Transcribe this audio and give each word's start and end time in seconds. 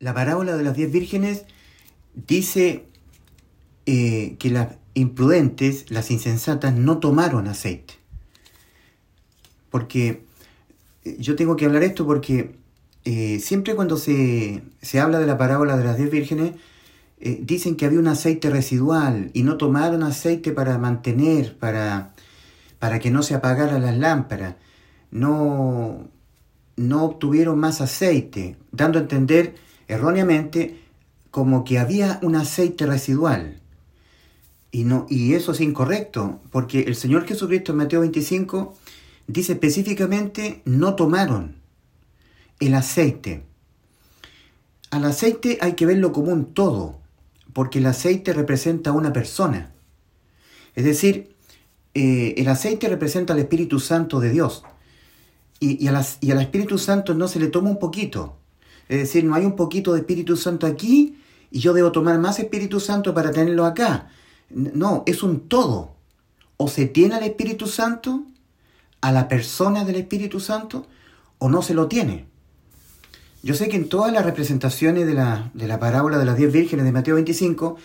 la 0.00 0.14
parábola 0.14 0.56
de 0.56 0.64
las 0.64 0.74
diez 0.74 0.90
vírgenes 0.90 1.44
dice 2.14 2.86
eh, 3.86 4.36
que 4.38 4.50
las 4.50 4.76
imprudentes, 4.94 5.90
las 5.90 6.10
insensatas, 6.10 6.74
no 6.74 6.98
tomaron 6.98 7.46
aceite. 7.46 7.94
Porque 9.68 10.24
eh, 11.04 11.16
yo 11.20 11.36
tengo 11.36 11.54
que 11.56 11.66
hablar 11.66 11.82
esto 11.82 12.06
porque 12.06 12.56
eh, 13.04 13.38
siempre 13.40 13.76
cuando 13.76 13.98
se, 13.98 14.62
habla 15.00 15.18
de 15.18 15.26
la 15.26 15.36
parábola 15.36 15.76
de 15.76 15.84
las 15.84 15.98
diez 15.98 16.10
vírgenes, 16.10 16.54
dicen 17.42 17.76
que 17.76 17.84
había 17.84 17.98
un 17.98 18.08
aceite 18.08 18.48
residual 18.48 19.30
y 19.34 19.42
no 19.42 19.58
tomaron 19.58 20.02
aceite 20.02 20.52
para 20.52 20.78
mantener, 20.78 21.58
para, 21.58 22.14
para 22.78 22.98
que 22.98 23.10
no 23.10 23.22
se 23.22 23.34
apagaran 23.34 23.82
las 23.82 23.98
lámparas. 23.98 24.54
No, 25.10 26.08
no 26.76 27.04
obtuvieron 27.04 27.58
más 27.58 27.82
aceite, 27.82 28.56
dando 28.72 28.98
a 28.98 29.02
entender 29.02 29.54
erróneamente 29.90 30.80
como 31.30 31.64
que 31.64 31.78
había 31.78 32.18
un 32.22 32.36
aceite 32.36 32.86
residual. 32.86 33.60
Y, 34.72 34.84
no, 34.84 35.06
y 35.08 35.34
eso 35.34 35.52
es 35.52 35.60
incorrecto, 35.60 36.40
porque 36.50 36.80
el 36.82 36.94
Señor 36.94 37.26
Jesucristo 37.26 37.72
en 37.72 37.78
Mateo 37.78 38.00
25 38.00 38.76
dice 39.26 39.52
específicamente 39.52 40.62
no 40.64 40.94
tomaron 40.94 41.56
el 42.60 42.74
aceite. 42.74 43.44
Al 44.90 45.04
aceite 45.04 45.58
hay 45.60 45.74
que 45.74 45.86
verlo 45.86 46.12
como 46.12 46.32
un 46.32 46.52
todo, 46.52 46.98
porque 47.52 47.78
el 47.78 47.86
aceite 47.86 48.32
representa 48.32 48.90
a 48.90 48.92
una 48.92 49.12
persona. 49.12 49.72
Es 50.74 50.84
decir, 50.84 51.34
eh, 51.94 52.34
el 52.36 52.48
aceite 52.48 52.88
representa 52.88 53.32
al 53.32 53.40
Espíritu 53.40 53.80
Santo 53.80 54.20
de 54.20 54.30
Dios. 54.30 54.62
Y, 55.58 55.84
y, 55.84 55.90
y 56.20 56.30
al 56.30 56.40
Espíritu 56.40 56.78
Santo 56.78 57.14
no 57.14 57.28
se 57.28 57.40
le 57.40 57.48
toma 57.48 57.70
un 57.70 57.78
poquito, 57.78 58.39
es 58.90 58.98
decir, 58.98 59.22
no 59.22 59.36
hay 59.36 59.44
un 59.44 59.54
poquito 59.54 59.92
de 59.92 60.00
Espíritu 60.00 60.36
Santo 60.36 60.66
aquí 60.66 61.16
y 61.52 61.60
yo 61.60 61.72
debo 61.72 61.92
tomar 61.92 62.18
más 62.18 62.40
Espíritu 62.40 62.80
Santo 62.80 63.14
para 63.14 63.30
tenerlo 63.30 63.64
acá. 63.64 64.08
No, 64.50 65.04
es 65.06 65.22
un 65.22 65.48
todo. 65.48 65.94
O 66.56 66.66
se 66.66 66.86
tiene 66.86 67.14
al 67.14 67.22
Espíritu 67.22 67.68
Santo, 67.68 68.24
a 69.00 69.12
la 69.12 69.28
persona 69.28 69.84
del 69.84 69.94
Espíritu 69.94 70.40
Santo, 70.40 70.88
o 71.38 71.48
no 71.48 71.62
se 71.62 71.72
lo 71.72 71.86
tiene. 71.86 72.26
Yo 73.44 73.54
sé 73.54 73.68
que 73.68 73.76
en 73.76 73.88
todas 73.88 74.12
las 74.12 74.24
representaciones 74.24 75.06
de 75.06 75.14
la, 75.14 75.52
de 75.54 75.68
la 75.68 75.78
parábola 75.78 76.18
de 76.18 76.24
las 76.24 76.36
diez 76.36 76.52
vírgenes 76.52 76.84
de 76.84 76.90
Mateo 76.90 77.14
25, 77.14 77.76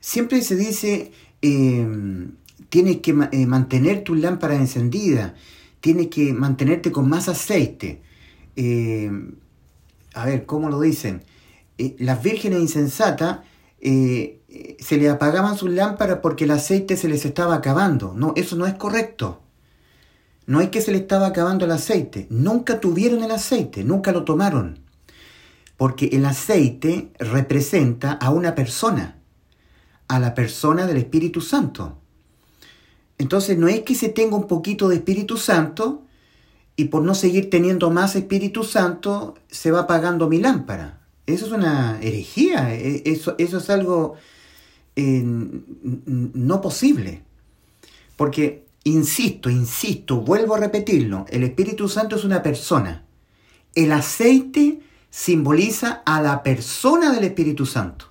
siempre 0.00 0.42
se 0.42 0.56
dice, 0.56 1.12
eh, 1.40 1.86
tienes 2.68 2.96
que 2.96 3.12
eh, 3.30 3.46
mantener 3.46 4.02
tu 4.02 4.16
lámpara 4.16 4.56
encendida, 4.56 5.36
tienes 5.80 6.08
que 6.08 6.32
mantenerte 6.32 6.90
con 6.90 7.08
más 7.08 7.28
aceite. 7.28 8.02
Eh, 8.56 9.08
a 10.18 10.24
ver, 10.24 10.46
¿cómo 10.46 10.68
lo 10.68 10.80
dicen? 10.80 11.22
Eh, 11.78 11.94
las 12.00 12.20
vírgenes 12.22 12.58
insensatas 12.58 13.38
eh, 13.80 14.40
eh, 14.48 14.76
se 14.80 14.96
le 14.96 15.08
apagaban 15.08 15.56
sus 15.56 15.70
lámparas 15.70 16.18
porque 16.20 16.42
el 16.42 16.50
aceite 16.50 16.96
se 16.96 17.08
les 17.08 17.24
estaba 17.24 17.54
acabando. 17.54 18.14
No, 18.16 18.32
eso 18.34 18.56
no 18.56 18.66
es 18.66 18.74
correcto. 18.74 19.40
No 20.46 20.60
es 20.60 20.70
que 20.70 20.80
se 20.80 20.90
le 20.90 20.98
estaba 20.98 21.28
acabando 21.28 21.66
el 21.66 21.70
aceite. 21.70 22.26
Nunca 22.30 22.80
tuvieron 22.80 23.22
el 23.22 23.30
aceite, 23.30 23.84
nunca 23.84 24.10
lo 24.10 24.24
tomaron. 24.24 24.80
Porque 25.76 26.06
el 26.06 26.24
aceite 26.24 27.12
representa 27.20 28.12
a 28.12 28.30
una 28.30 28.56
persona, 28.56 29.18
a 30.08 30.18
la 30.18 30.34
persona 30.34 30.88
del 30.88 30.96
Espíritu 30.96 31.40
Santo. 31.40 31.98
Entonces 33.18 33.56
no 33.56 33.68
es 33.68 33.82
que 33.82 33.94
se 33.94 34.08
tenga 34.08 34.34
un 34.34 34.48
poquito 34.48 34.88
de 34.88 34.96
Espíritu 34.96 35.36
Santo 35.36 36.07
y 36.78 36.84
por 36.84 37.02
no 37.02 37.16
seguir 37.16 37.50
teniendo 37.50 37.90
más 37.90 38.14
Espíritu 38.14 38.62
Santo 38.62 39.34
se 39.48 39.72
va 39.72 39.80
apagando 39.80 40.28
mi 40.28 40.38
lámpara. 40.38 41.00
Eso 41.26 41.46
es 41.46 41.50
una 41.50 41.98
herejía, 42.00 42.72
e, 42.72 43.02
eso, 43.04 43.34
eso 43.36 43.58
es 43.58 43.68
algo 43.68 44.14
eh, 44.94 45.24
no 45.24 46.60
posible. 46.60 47.24
Porque, 48.16 48.64
insisto, 48.84 49.50
insisto, 49.50 50.20
vuelvo 50.20 50.54
a 50.54 50.60
repetirlo, 50.60 51.26
el 51.30 51.42
Espíritu 51.42 51.88
Santo 51.88 52.14
es 52.14 52.22
una 52.22 52.44
persona. 52.44 53.04
El 53.74 53.90
aceite 53.90 54.80
simboliza 55.10 56.02
a 56.06 56.22
la 56.22 56.44
persona 56.44 57.12
del 57.12 57.24
Espíritu 57.24 57.66
Santo. 57.66 58.04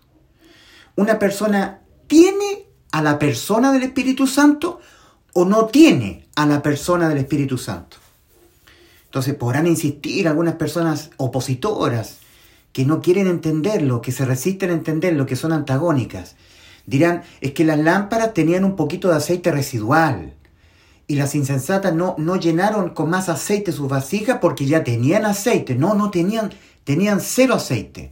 Una 0.97 1.17
persona 1.17 1.83
tiene 2.07 2.67
a 2.91 3.01
la 3.01 3.17
persona 3.17 3.71
del 3.71 3.83
Espíritu 3.83 4.27
Santo 4.27 4.81
o 5.31 5.45
no 5.45 5.67
tiene 5.67 6.27
a 6.35 6.45
la 6.45 6.61
persona 6.61 7.07
del 7.07 7.19
Espíritu 7.19 7.57
Santo. 7.57 7.95
Entonces 9.17 9.33
podrán 9.33 9.65
insistir 9.65 10.27
algunas 10.27 10.53
personas 10.57 11.09
opositoras 11.17 12.17
que 12.71 12.85
no 12.85 13.01
quieren 13.01 13.25
entenderlo, 13.25 13.99
que 13.99 14.11
se 14.11 14.25
resisten 14.25 14.69
a 14.69 14.73
entenderlo, 14.73 15.25
que 15.25 15.35
son 15.35 15.53
antagónicas. 15.53 16.35
Dirán, 16.85 17.23
es 17.41 17.53
que 17.53 17.65
las 17.65 17.79
lámparas 17.79 18.35
tenían 18.35 18.63
un 18.63 18.75
poquito 18.75 19.09
de 19.09 19.15
aceite 19.15 19.49
residual 19.49 20.35
y 21.07 21.15
las 21.15 21.33
insensatas 21.33 21.95
no, 21.95 22.13
no 22.19 22.35
llenaron 22.35 22.91
con 22.91 23.09
más 23.09 23.27
aceite 23.27 23.71
sus 23.71 23.89
vasijas 23.89 24.37
porque 24.39 24.67
ya 24.67 24.83
tenían 24.83 25.25
aceite. 25.25 25.73
No, 25.73 25.95
no 25.95 26.11
tenían, 26.11 26.51
tenían 26.83 27.19
cero 27.19 27.55
aceite. 27.55 28.11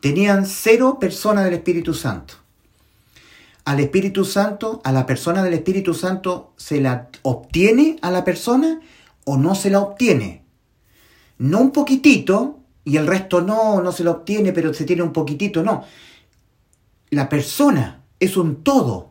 Tenían 0.00 0.46
cero 0.46 0.96
personas 0.98 1.44
del 1.44 1.52
Espíritu 1.52 1.92
Santo. 1.92 2.32
Al 3.66 3.78
Espíritu 3.80 4.24
Santo, 4.24 4.80
a 4.84 4.92
la 4.92 5.04
persona 5.04 5.42
del 5.42 5.52
Espíritu 5.52 5.92
Santo, 5.92 6.54
se 6.56 6.80
la 6.80 7.10
obtiene 7.20 7.98
a 8.00 8.10
la 8.10 8.24
persona 8.24 8.80
o 9.24 9.36
no 9.36 9.54
se 9.54 9.68
la 9.68 9.80
obtiene. 9.80 10.45
No 11.38 11.60
un 11.60 11.70
poquitito 11.70 12.60
y 12.84 12.96
el 12.96 13.06
resto 13.06 13.40
no, 13.40 13.82
no 13.82 13.92
se 13.92 14.04
lo 14.04 14.12
obtiene, 14.12 14.52
pero 14.52 14.72
se 14.72 14.84
tiene 14.84 15.02
un 15.02 15.12
poquitito, 15.12 15.62
no. 15.62 15.84
La 17.10 17.28
persona 17.28 18.02
es 18.20 18.36
un 18.36 18.62
todo. 18.62 19.10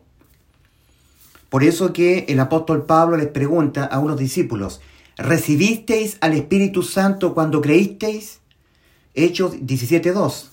Por 1.48 1.62
eso 1.62 1.92
que 1.92 2.26
el 2.28 2.40
apóstol 2.40 2.86
Pablo 2.86 3.16
les 3.16 3.28
pregunta 3.28 3.84
a 3.84 3.98
unos 3.98 4.18
discípulos, 4.18 4.80
¿recibisteis 5.16 6.18
al 6.20 6.32
Espíritu 6.32 6.82
Santo 6.82 7.34
cuando 7.34 7.60
creísteis? 7.60 8.40
Hechos 9.14 9.54
17.2. 9.54 10.46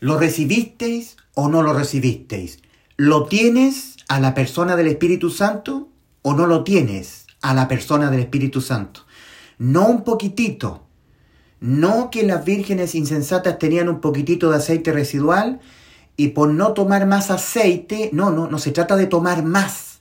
¿Lo 0.00 0.18
recibisteis 0.18 1.16
o 1.34 1.48
no 1.48 1.62
lo 1.62 1.72
recibisteis? 1.72 2.60
¿Lo 2.96 3.26
tienes 3.26 3.96
a 4.08 4.20
la 4.20 4.34
persona 4.34 4.76
del 4.76 4.86
Espíritu 4.86 5.30
Santo 5.30 5.88
o 6.22 6.34
no 6.34 6.46
lo 6.46 6.64
tienes? 6.64 7.26
a 7.42 7.54
la 7.54 7.68
persona 7.68 8.10
del 8.10 8.20
Espíritu 8.20 8.60
Santo. 8.60 9.02
No 9.58 9.86
un 9.86 10.04
poquitito. 10.04 10.84
No 11.60 12.10
que 12.10 12.22
las 12.22 12.44
vírgenes 12.44 12.94
insensatas 12.94 13.58
tenían 13.58 13.88
un 13.88 14.00
poquitito 14.00 14.50
de 14.50 14.56
aceite 14.56 14.92
residual 14.92 15.60
y 16.16 16.28
por 16.28 16.50
no 16.50 16.72
tomar 16.72 17.06
más 17.06 17.30
aceite, 17.30 18.10
no, 18.12 18.30
no, 18.30 18.48
no 18.48 18.58
se 18.58 18.72
trata 18.72 18.96
de 18.96 19.06
tomar 19.06 19.44
más. 19.44 20.00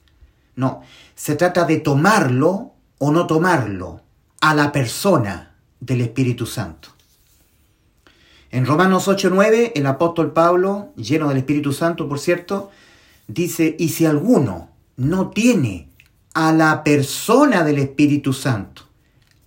No, 0.55 0.81
se 1.15 1.35
trata 1.35 1.65
de 1.65 1.77
tomarlo 1.77 2.73
o 2.97 3.11
no 3.11 3.27
tomarlo 3.27 4.01
a 4.41 4.55
la 4.55 4.71
persona 4.71 5.55
del 5.79 6.01
Espíritu 6.01 6.45
Santo. 6.45 6.89
En 8.49 8.65
Romanos 8.65 9.07
8:9, 9.07 9.73
el 9.75 9.85
apóstol 9.85 10.31
Pablo, 10.31 10.93
lleno 10.95 11.27
del 11.27 11.37
Espíritu 11.37 11.73
Santo, 11.73 12.07
por 12.07 12.19
cierto, 12.19 12.71
dice, 13.27 13.75
y 13.77 13.89
si 13.89 14.05
alguno 14.05 14.69
no 14.95 15.29
tiene 15.29 15.89
a 16.33 16.51
la 16.53 16.83
persona 16.83 17.63
del 17.63 17.77
Espíritu 17.79 18.33
Santo, 18.33 18.86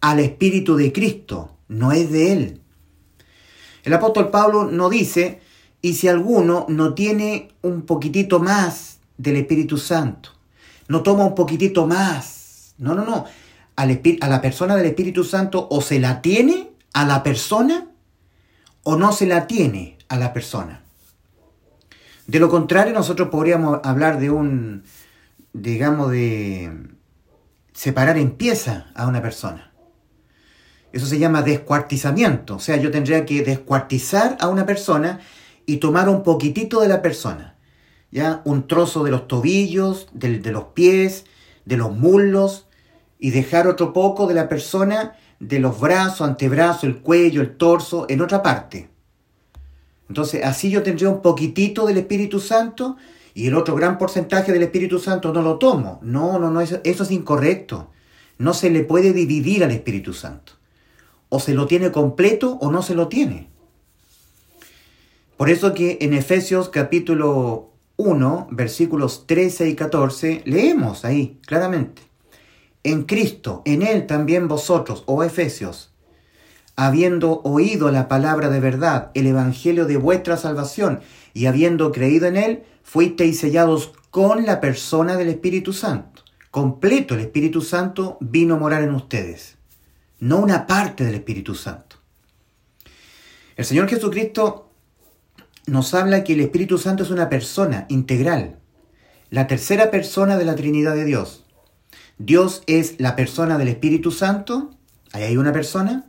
al 0.01 0.21
Espíritu 0.21 0.77
de 0.77 0.93
Cristo, 0.93 1.57
no 1.69 1.93
es 1.93 2.11
de 2.11 2.33
Él. 2.33 2.61
El 3.83 3.95
apóstol 3.95 4.31
Pablo 4.31 4.65
no 4.65 4.91
dice, 4.91 5.41
y 5.83 5.95
si 5.95 6.09
alguno 6.09 6.67
no 6.69 6.95
tiene 6.95 7.53
un 7.63 7.83
poquitito 7.83 8.41
más 8.41 8.99
del 9.17 9.37
Espíritu 9.37 9.79
Santo, 9.79 10.31
no 10.89 11.03
toma 11.03 11.25
un 11.25 11.35
poquitito 11.35 11.87
más, 11.87 12.75
no, 12.79 12.95
no, 12.95 13.05
no, 13.05 13.25
a 13.77 13.87
la 13.87 14.43
persona 14.43 14.77
del 14.77 14.87
Espíritu 14.87 15.25
Santo 15.25 15.67
o 15.71 15.81
se 15.81 16.01
la 16.01 16.21
tiene 16.21 16.71
a 16.93 17.07
la 17.07 17.23
persona 17.23 17.87
o 18.83 18.97
no 18.97 19.13
se 19.13 19.27
la 19.27 19.47
tiene 19.47 19.97
a 20.09 20.19
la 20.19 20.33
persona. 20.33 20.83
De 22.27 22.39
lo 22.39 22.49
contrario, 22.49 22.93
nosotros 22.93 23.29
podríamos 23.29 23.81
hablar 23.83 24.21
de 24.21 24.31
un, 24.31 24.85
digamos, 25.53 26.11
de 26.11 26.89
separar 27.73 28.19
en 28.19 28.33
pieza 28.33 28.91
a 28.95 29.07
una 29.07 29.23
persona. 29.23 29.70
Eso 30.93 31.07
se 31.07 31.19
llama 31.19 31.43
descuartizamiento. 31.43 32.57
O 32.57 32.59
sea, 32.59 32.77
yo 32.77 32.91
tendría 32.91 33.25
que 33.25 33.43
descuartizar 33.43 34.37
a 34.41 34.49
una 34.49 34.67
persona 34.67 35.21
y 35.67 35.77
tomar 35.77 36.09
un 36.09 36.23
poquitito 36.23 36.81
de 36.81 36.89
la 36.89 37.03
persona. 37.03 37.57
¿Ya? 38.11 38.43
Un 38.45 38.67
trozo 38.67 39.05
de 39.05 39.13
los 39.13 39.29
tobillos, 39.29 40.09
de, 40.13 40.39
de 40.39 40.53
los 40.53 40.65
pies, 40.75 41.27
de 41.65 41.77
los 41.77 41.97
muslos, 41.97 42.67
y 43.19 43.31
dejar 43.31 43.69
otro 43.69 43.93
poco 43.93 44.27
de 44.27 44.35
la 44.35 44.49
persona, 44.49 45.15
de 45.39 45.61
los 45.61 45.79
brazos, 45.79 46.23
antebrazos, 46.23 46.85
el 46.85 46.99
cuello, 46.99 47.41
el 47.41 47.57
torso, 47.57 48.07
en 48.09 48.21
otra 48.21 48.43
parte. 48.43 48.91
Entonces, 50.09 50.45
así 50.45 50.71
yo 50.71 50.83
tendría 50.83 51.09
un 51.09 51.23
poquitito 51.23 51.87
del 51.87 51.99
Espíritu 51.99 52.41
Santo 52.41 52.97
y 53.33 53.47
el 53.47 53.55
otro 53.55 53.77
gran 53.77 53.97
porcentaje 53.97 54.53
del 54.53 54.65
Espíritu 54.65 54.99
Santo 54.99 55.33
no 55.33 55.41
lo 55.41 55.57
tomo. 55.57 56.01
No, 56.03 56.39
no, 56.39 56.51
no, 56.51 56.61
eso, 56.61 56.81
es 56.83 57.11
incorrecto. 57.11 57.91
No 58.37 58.53
se 58.53 58.71
le 58.71 58.83
puede 58.83 59.13
dividir 59.13 59.63
al 59.63 59.71
Espíritu 59.71 60.13
Santo. 60.13 60.55
O 61.31 61.41
se 61.41 61.55
lo 61.55 61.67
tiene 61.67 61.91
completo 61.91 62.59
o 62.61 62.71
no 62.71 62.83
se 62.83 62.95
lo 62.95 63.09
tiene. 63.09 63.49
Por 65.39 65.49
eso 65.49 65.73
que 65.73 65.97
en 66.03 66.13
Efesios 66.13 66.69
capítulo 66.69 67.71
1, 67.97 68.49
versículos 68.51 69.27
13 69.27 69.71
y 69.71 69.75
14, 69.75 70.43
leemos 70.45 71.07
ahí 71.07 71.39
claramente. 71.47 72.03
En 72.83 73.05
Cristo, 73.05 73.63
en 73.65 73.83
Él 73.83 74.07
también 74.07 74.49
vosotros, 74.49 75.03
oh 75.07 75.23
Efesios, 75.23 75.93
habiendo 76.77 77.43
oído 77.43 77.91
la 77.91 78.09
palabra 78.09 78.49
de 78.49 78.61
verdad, 78.61 79.11
el 79.15 79.27
Evangelio 79.27 79.87
de 79.87 79.99
vuestra 79.99 80.37
salvación, 80.37 81.01
y 81.35 81.47
habiendo 81.47 81.93
creído 81.93 82.27
en 82.27 82.37
Él, 82.37 82.63
fuisteis 82.83 83.39
sellados 83.39 83.93
con 84.11 84.47
la 84.47 84.61
persona 84.61 85.17
del 85.17 85.29
Espíritu 85.29 85.73
Santo. 85.73 86.23
Completo 86.51 87.15
el 87.15 87.21
Espíritu 87.21 87.61
Santo 87.61 88.17
vino 88.21 88.55
a 88.55 88.59
morar 88.59 88.83
en 88.83 88.95
ustedes, 88.95 89.57
no 90.21 90.39
una 90.39 90.67
parte 90.67 91.05
del 91.05 91.17
Espíritu 91.17 91.55
Santo. 91.55 91.97
El 93.57 93.65
Señor 93.65 93.89
Jesucristo 93.89 94.71
nos 95.67 95.93
habla 95.95 96.25
que 96.25 96.35
el 96.35 96.41
Espíritu 96.41 96.79
Santo 96.79 97.03
es 97.03 97.11
una 97.11 97.29
persona 97.29 97.87
integral, 97.89 98.59
la 99.31 99.47
tercera 99.47 99.91
persona 99.91 100.37
de 100.37 100.45
la 100.45 100.55
Trinidad 100.55 100.95
de 100.95 101.05
Dios. 101.05 101.45
Dios 102.19 102.63
es 102.67 102.97
la 102.99 103.17
persona 103.17 103.59
del 103.59 103.69
Espíritu 103.69 104.11
Santo, 104.11 104.71
ahí 105.13 105.25
hay 105.25 105.37
una 105.37 105.53
persona. 105.53 106.07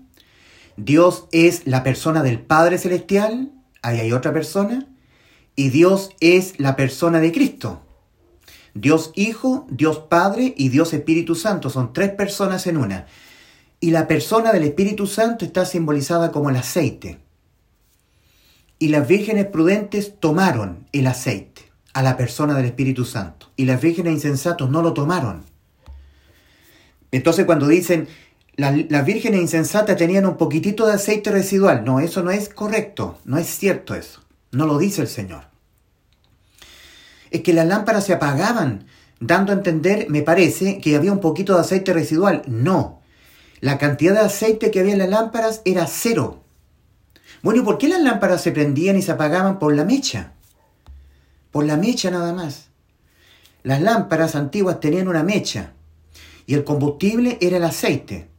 Dios 0.77 1.27
es 1.31 1.67
la 1.67 1.83
persona 1.83 2.23
del 2.23 2.39
Padre 2.39 2.77
Celestial, 2.77 3.51
ahí 3.81 3.99
hay 3.99 4.11
otra 4.11 4.33
persona. 4.33 4.87
Y 5.55 5.69
Dios 5.69 6.11
es 6.19 6.59
la 6.59 6.75
persona 6.75 7.19
de 7.19 7.31
Cristo. 7.31 7.81
Dios 8.73 9.11
Hijo, 9.15 9.67
Dios 9.69 9.99
Padre 10.09 10.53
y 10.57 10.69
Dios 10.69 10.93
Espíritu 10.93 11.35
Santo 11.35 11.69
son 11.69 11.93
tres 11.93 12.11
personas 12.11 12.67
en 12.67 12.77
una. 12.77 13.05
Y 13.81 13.91
la 13.91 14.07
persona 14.07 14.53
del 14.53 14.63
Espíritu 14.63 15.07
Santo 15.07 15.43
está 15.43 15.65
simbolizada 15.65 16.31
como 16.31 16.49
el 16.49 16.55
aceite. 16.55 17.17
Y 18.79 18.87
las 18.87 19.07
vírgenes 19.07 19.47
prudentes 19.47 20.17
tomaron 20.19 20.87
el 20.93 21.07
aceite 21.07 21.63
a 21.93 22.01
la 22.01 22.15
persona 22.15 22.53
del 22.55 22.65
Espíritu 22.65 23.03
Santo. 23.03 23.51
Y 23.57 23.65
las 23.65 23.81
vírgenes 23.81 24.13
insensatos 24.13 24.69
no 24.69 24.81
lo 24.81 24.93
tomaron. 24.93 25.43
Entonces 27.11 27.45
cuando 27.45 27.67
dicen 27.67 28.07
las 28.55 29.05
vírgenes 29.05 29.41
insensatas 29.41 29.97
tenían 29.97 30.25
un 30.25 30.37
poquitito 30.37 30.85
de 30.85 30.93
aceite 30.93 31.31
residual, 31.31 31.83
no, 31.83 31.99
eso 31.99 32.21
no 32.21 32.31
es 32.31 32.49
correcto, 32.49 33.17
no 33.25 33.37
es 33.37 33.47
cierto 33.47 33.95
eso. 33.95 34.21
No 34.51 34.67
lo 34.67 34.77
dice 34.77 35.01
el 35.01 35.07
Señor. 35.07 35.45
Es 37.31 37.41
que 37.41 37.53
las 37.53 37.65
lámparas 37.65 38.05
se 38.05 38.13
apagaban, 38.13 38.85
dando 39.19 39.51
a 39.51 39.55
entender, 39.55 40.07
me 40.09 40.21
parece, 40.21 40.79
que 40.79 40.95
había 40.95 41.13
un 41.13 41.21
poquito 41.21 41.55
de 41.55 41.61
aceite 41.61 41.93
residual. 41.93 42.43
No. 42.45 43.00
La 43.61 43.77
cantidad 43.77 44.13
de 44.13 44.21
aceite 44.21 44.71
que 44.71 44.79
había 44.79 44.93
en 44.93 44.99
las 44.99 45.09
lámparas 45.09 45.61
era 45.65 45.85
cero. 45.85 46.43
Bueno, 47.43 47.61
¿y 47.61 47.63
por 47.63 47.77
qué 47.77 47.87
las 47.87 48.01
lámparas 48.01 48.41
se 48.41 48.51
prendían 48.51 48.97
y 48.97 49.03
se 49.03 49.11
apagaban 49.11 49.59
por 49.59 49.75
la 49.75 49.85
mecha? 49.85 50.33
Por 51.51 51.65
la 51.65 51.77
mecha 51.77 52.09
nada 52.09 52.33
más. 52.33 52.69
Las 53.61 53.79
lámparas 53.79 54.35
antiguas 54.35 54.79
tenían 54.79 55.07
una 55.07 55.23
mecha 55.23 55.73
y 56.47 56.55
el 56.55 56.63
combustible 56.63 57.37
era 57.39 57.57
el 57.57 57.63
aceite. 57.63 58.29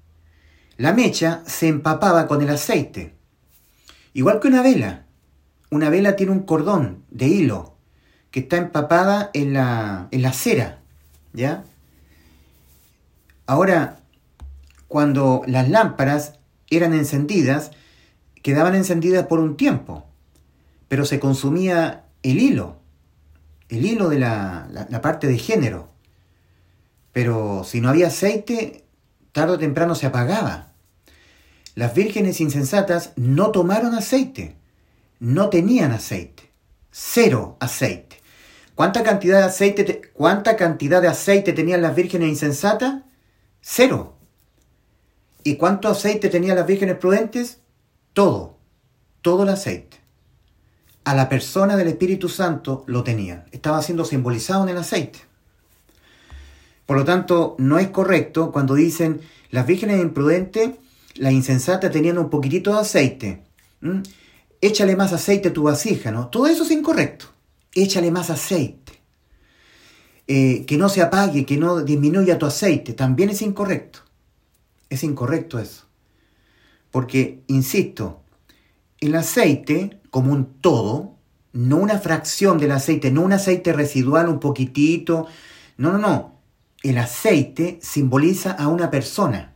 La 0.76 0.92
mecha 0.92 1.42
se 1.46 1.68
empapaba 1.68 2.26
con 2.26 2.42
el 2.42 2.50
aceite. 2.50 3.14
Igual 4.14 4.40
que 4.40 4.48
una 4.48 4.62
vela. 4.62 5.06
Una 5.70 5.88
vela 5.88 6.16
tiene 6.16 6.32
un 6.32 6.42
cordón 6.42 7.04
de 7.10 7.28
hilo 7.28 7.76
que 8.32 8.40
está 8.40 8.56
empapada 8.56 9.30
en 9.34 9.52
la, 9.52 10.08
en 10.10 10.22
la 10.22 10.32
cera. 10.32 10.80
¿Ya? 11.32 11.64
Ahora, 13.46 14.01
cuando 14.92 15.42
las 15.46 15.68
lámparas 15.68 16.34
eran 16.70 16.92
encendidas, 16.92 17.70
quedaban 18.42 18.74
encendidas 18.74 19.26
por 19.26 19.40
un 19.40 19.56
tiempo, 19.56 20.06
pero 20.86 21.04
se 21.04 21.18
consumía 21.18 22.04
el 22.22 22.38
hilo, 22.38 22.76
el 23.70 23.84
hilo 23.84 24.08
de 24.08 24.18
la, 24.18 25.00
parte 25.02 25.26
de 25.26 25.38
género. 25.38 25.88
Pero 27.12 27.64
si 27.64 27.80
no 27.80 27.88
había 27.88 28.08
aceite, 28.08 28.84
tarde 29.32 29.54
o 29.54 29.58
temprano 29.58 29.94
se 29.94 30.06
apagaba. 30.06 30.68
Las 31.74 31.94
vírgenes 31.94 32.40
insensatas 32.40 33.12
no 33.16 33.50
tomaron 33.50 33.94
aceite 33.94 34.56
no 35.22 35.50
tenían 35.50 35.92
aceite. 35.92 36.50
Cero 36.90 37.56
aceite. 37.60 38.20
¿Cuánta 38.74 39.04
cantidad 39.04 39.38
de 39.38 39.44
aceite, 39.44 40.00
cuánta 40.12 40.56
cantidad 40.56 41.00
de 41.00 41.06
aceite 41.06 41.52
tenían 41.52 41.80
las 41.80 41.94
vírgenes 41.94 42.28
insensatas? 42.28 43.02
Cero. 43.60 44.16
¿Y 45.44 45.56
cuánto 45.56 45.88
aceite 45.88 46.28
tenían 46.28 46.56
las 46.56 46.66
vírgenes 46.66 46.96
prudentes? 46.96 47.58
Todo. 48.12 48.58
Todo 49.20 49.42
el 49.44 49.48
aceite. 49.48 49.98
A 51.04 51.14
la 51.14 51.28
persona 51.28 51.76
del 51.76 51.88
Espíritu 51.88 52.28
Santo 52.28 52.84
lo 52.86 53.02
tenían. 53.02 53.44
Estaba 53.50 53.82
siendo 53.82 54.04
simbolizado 54.04 54.62
en 54.62 54.70
el 54.70 54.78
aceite. 54.78 55.20
Por 56.86 56.96
lo 56.96 57.04
tanto, 57.04 57.56
no 57.58 57.78
es 57.78 57.88
correcto 57.88 58.52
cuando 58.52 58.74
dicen 58.74 59.20
las 59.50 59.66
vírgenes 59.66 60.00
imprudentes, 60.00 60.70
las 61.14 61.32
insensatas 61.32 61.90
tenían 61.90 62.18
un 62.18 62.30
poquitito 62.30 62.72
de 62.72 62.80
aceite 62.80 63.42
échale 64.62 64.96
más 64.96 65.12
aceite 65.12 65.48
a 65.48 65.52
tu 65.52 65.64
vasija, 65.64 66.10
¿no? 66.10 66.28
Todo 66.28 66.46
eso 66.46 66.62
es 66.62 66.70
incorrecto. 66.70 67.26
Échale 67.74 68.10
más 68.10 68.30
aceite. 68.30 68.92
Eh, 70.28 70.64
que 70.66 70.78
no 70.78 70.88
se 70.88 71.02
apague, 71.02 71.44
que 71.44 71.56
no 71.56 71.82
disminuya 71.82 72.38
tu 72.38 72.46
aceite, 72.46 72.94
también 72.94 73.28
es 73.30 73.42
incorrecto. 73.42 73.98
Es 74.92 75.02
incorrecto 75.02 75.58
eso. 75.58 75.86
Porque, 76.90 77.42
insisto, 77.46 78.22
el 79.00 79.14
aceite, 79.14 80.00
como 80.10 80.32
un 80.32 80.60
todo, 80.60 81.16
no 81.52 81.76
una 81.76 81.98
fracción 81.98 82.58
del 82.58 82.72
aceite, 82.72 83.10
no 83.10 83.22
un 83.22 83.32
aceite 83.32 83.72
residual, 83.72 84.28
un 84.28 84.40
poquitito. 84.40 85.26
No, 85.78 85.92
no, 85.92 85.98
no. 85.98 86.40
El 86.82 86.98
aceite 86.98 87.78
simboliza 87.80 88.52
a 88.52 88.68
una 88.68 88.90
persona, 88.90 89.54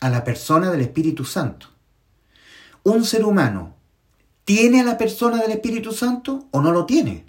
a 0.00 0.10
la 0.10 0.24
persona 0.24 0.70
del 0.70 0.82
Espíritu 0.82 1.24
Santo. 1.24 1.68
Un 2.82 3.04
ser 3.04 3.24
humano 3.24 3.74
¿Tiene 4.44 4.80
a 4.80 4.84
la 4.84 4.98
persona 4.98 5.38
del 5.38 5.52
Espíritu 5.52 5.92
Santo 5.92 6.48
o 6.50 6.60
no 6.60 6.70
lo 6.70 6.84
tiene? 6.84 7.24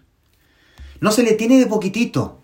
No 0.99 1.11
se 1.11 1.23
le 1.23 1.33
tiene 1.33 1.57
de 1.57 1.65
poquitito. 1.65 2.41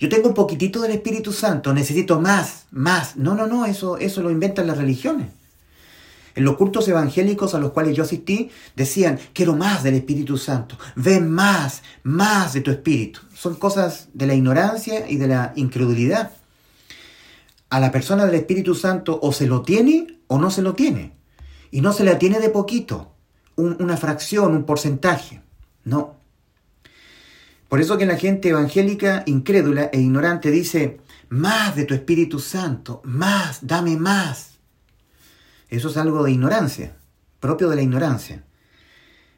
Yo 0.00 0.08
tengo 0.08 0.28
un 0.28 0.34
poquitito 0.34 0.80
del 0.80 0.92
Espíritu 0.92 1.32
Santo, 1.32 1.72
necesito 1.72 2.20
más, 2.20 2.66
más. 2.70 3.16
No, 3.16 3.34
no, 3.34 3.46
no, 3.46 3.64
eso, 3.66 3.98
eso 3.98 4.22
lo 4.22 4.30
inventan 4.30 4.66
las 4.66 4.78
religiones. 4.78 5.28
En 6.34 6.44
los 6.44 6.56
cultos 6.56 6.88
evangélicos 6.88 7.54
a 7.54 7.58
los 7.58 7.72
cuales 7.72 7.94
yo 7.94 8.04
asistí, 8.04 8.50
decían, 8.74 9.18
quiero 9.34 9.54
más 9.54 9.82
del 9.82 9.94
Espíritu 9.94 10.38
Santo, 10.38 10.78
ve 10.96 11.20
más, 11.20 11.82
más 12.02 12.54
de 12.54 12.62
tu 12.62 12.70
Espíritu. 12.70 13.20
Son 13.34 13.54
cosas 13.56 14.08
de 14.14 14.26
la 14.26 14.34
ignorancia 14.34 15.08
y 15.10 15.16
de 15.16 15.28
la 15.28 15.52
incredulidad. 15.56 16.32
A 17.68 17.80
la 17.80 17.92
persona 17.92 18.24
del 18.24 18.34
Espíritu 18.34 18.74
Santo 18.74 19.18
o 19.22 19.32
se 19.32 19.46
lo 19.46 19.62
tiene 19.62 20.18
o 20.26 20.38
no 20.38 20.50
se 20.50 20.62
lo 20.62 20.74
tiene. 20.74 21.12
Y 21.70 21.80
no 21.80 21.92
se 21.92 22.04
la 22.04 22.18
tiene 22.18 22.40
de 22.40 22.50
poquito 22.50 23.12
una 23.56 23.96
fracción, 23.96 24.54
un 24.54 24.64
porcentaje. 24.64 25.42
No. 25.84 26.16
Por 27.72 27.80
eso 27.80 27.96
que 27.96 28.04
la 28.04 28.18
gente 28.18 28.50
evangélica, 28.50 29.22
incrédula 29.24 29.88
e 29.94 29.98
ignorante 29.98 30.50
dice, 30.50 31.00
más 31.30 31.74
de 31.74 31.86
tu 31.86 31.94
Espíritu 31.94 32.38
Santo, 32.38 33.00
más, 33.02 33.66
dame 33.66 33.96
más. 33.96 34.58
Eso 35.70 35.88
es 35.88 35.96
algo 35.96 36.22
de 36.22 36.32
ignorancia, 36.32 36.94
propio 37.40 37.70
de 37.70 37.76
la 37.76 37.80
ignorancia. 37.80 38.44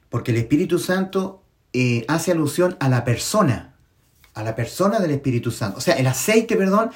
Porque 0.09 0.33
el 0.33 0.39
Espíritu 0.39 0.81
Santo 0.81 1.45
eh, 1.73 2.05
hace 2.09 2.33
alusión 2.33 2.77
a 2.81 2.89
la 2.89 3.05
persona, 3.05 3.77
a 4.35 4.43
la 4.43 4.57
persona 4.57 4.99
del 4.99 5.13
Espíritu 5.13 5.53
Santo. 5.53 5.79
O 5.79 5.81
sea, 5.81 5.95
el 5.95 6.09
aceite, 6.09 6.57
perdón, 6.57 6.91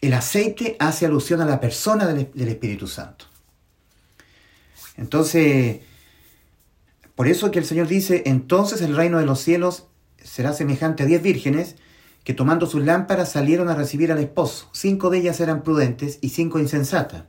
el 0.00 0.14
aceite 0.14 0.76
hace 0.78 1.04
alusión 1.04 1.42
a 1.42 1.44
la 1.44 1.60
persona 1.60 2.06
del, 2.06 2.30
del 2.32 2.48
Espíritu 2.48 2.86
Santo. 2.86 3.26
Entonces, 4.96 5.80
por 7.14 7.28
eso 7.28 7.50
que 7.50 7.58
el 7.58 7.66
Señor 7.66 7.86
dice, 7.86 8.22
entonces 8.24 8.80
el 8.80 8.96
reino 8.96 9.18
de 9.18 9.26
los 9.26 9.40
cielos 9.40 9.84
será 10.22 10.52
semejante 10.52 11.02
a 11.02 11.06
diez 11.06 11.22
vírgenes 11.22 11.76
que 12.24 12.34
tomando 12.34 12.66
sus 12.66 12.84
lámparas 12.84 13.32
salieron 13.32 13.68
a 13.68 13.74
recibir 13.74 14.12
al 14.12 14.18
esposo. 14.18 14.68
Cinco 14.72 15.10
de 15.10 15.18
ellas 15.18 15.40
eran 15.40 15.62
prudentes 15.62 16.18
y 16.20 16.30
cinco 16.30 16.58
insensatas. 16.58 17.24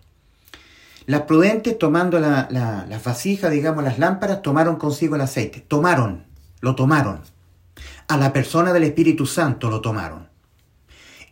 Las 1.06 1.24
prudentes, 1.24 1.78
tomando 1.80 2.20
la, 2.20 2.48
la, 2.52 3.02
vasija, 3.04 3.50
digamos, 3.50 3.84
las 3.84 4.00
lámparas, 4.00 4.42
tomaron 4.42 4.76
consigo 4.76 5.16
el 5.16 5.22
aceite. 5.22 5.62
Tomaron, 5.62 6.26
lo 6.60 6.76
tomaron. 6.76 7.22
A 8.08 8.18
la 8.18 8.34
persona 8.34 8.74
del 8.74 8.84
Espíritu 8.84 9.26
Santo 9.26 9.70
lo 9.70 9.82
tomaron. 9.82 10.30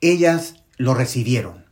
Ellas 0.02 0.56
lo 0.78 0.94
recibieron. 0.94 1.66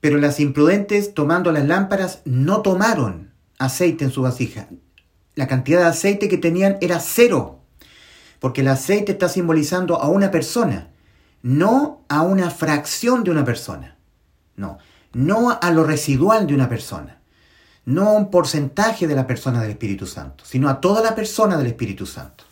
Pero 0.00 0.18
las 0.18 0.40
imprudentes, 0.40 1.14
tomando 1.14 1.50
las 1.52 1.64
lámparas, 1.64 2.20
no 2.24 2.60
tomaron 2.60 3.32
aceite 3.58 4.04
en 4.04 4.10
su 4.10 4.22
vasija 4.22 4.68
la 5.34 5.46
cantidad 5.48 5.80
de 5.80 5.86
aceite 5.86 6.28
que 6.28 6.38
tenían 6.38 6.76
era 6.80 7.00
cero, 7.00 7.63
porque 8.40 8.60
el 8.60 8.68
aceite 8.68 9.12
está 9.12 9.28
simbolizando 9.28 10.00
a 10.00 10.08
una 10.08 10.30
persona, 10.30 10.90
no 11.42 12.04
a 12.08 12.22
una 12.22 12.50
fracción 12.50 13.24
de 13.24 13.30
una 13.30 13.44
persona, 13.44 13.96
no, 14.56 14.78
no 15.12 15.58
a 15.60 15.70
lo 15.70 15.84
residual 15.84 16.46
de 16.46 16.54
una 16.54 16.68
persona, 16.68 17.20
no 17.84 18.08
a 18.08 18.12
un 18.12 18.30
porcentaje 18.30 19.06
de 19.06 19.14
la 19.14 19.26
persona 19.26 19.60
del 19.60 19.72
Espíritu 19.72 20.06
Santo, 20.06 20.44
sino 20.46 20.68
a 20.68 20.80
toda 20.80 21.02
la 21.02 21.14
persona 21.14 21.56
del 21.56 21.66
Espíritu 21.66 22.06
Santo. 22.06 22.44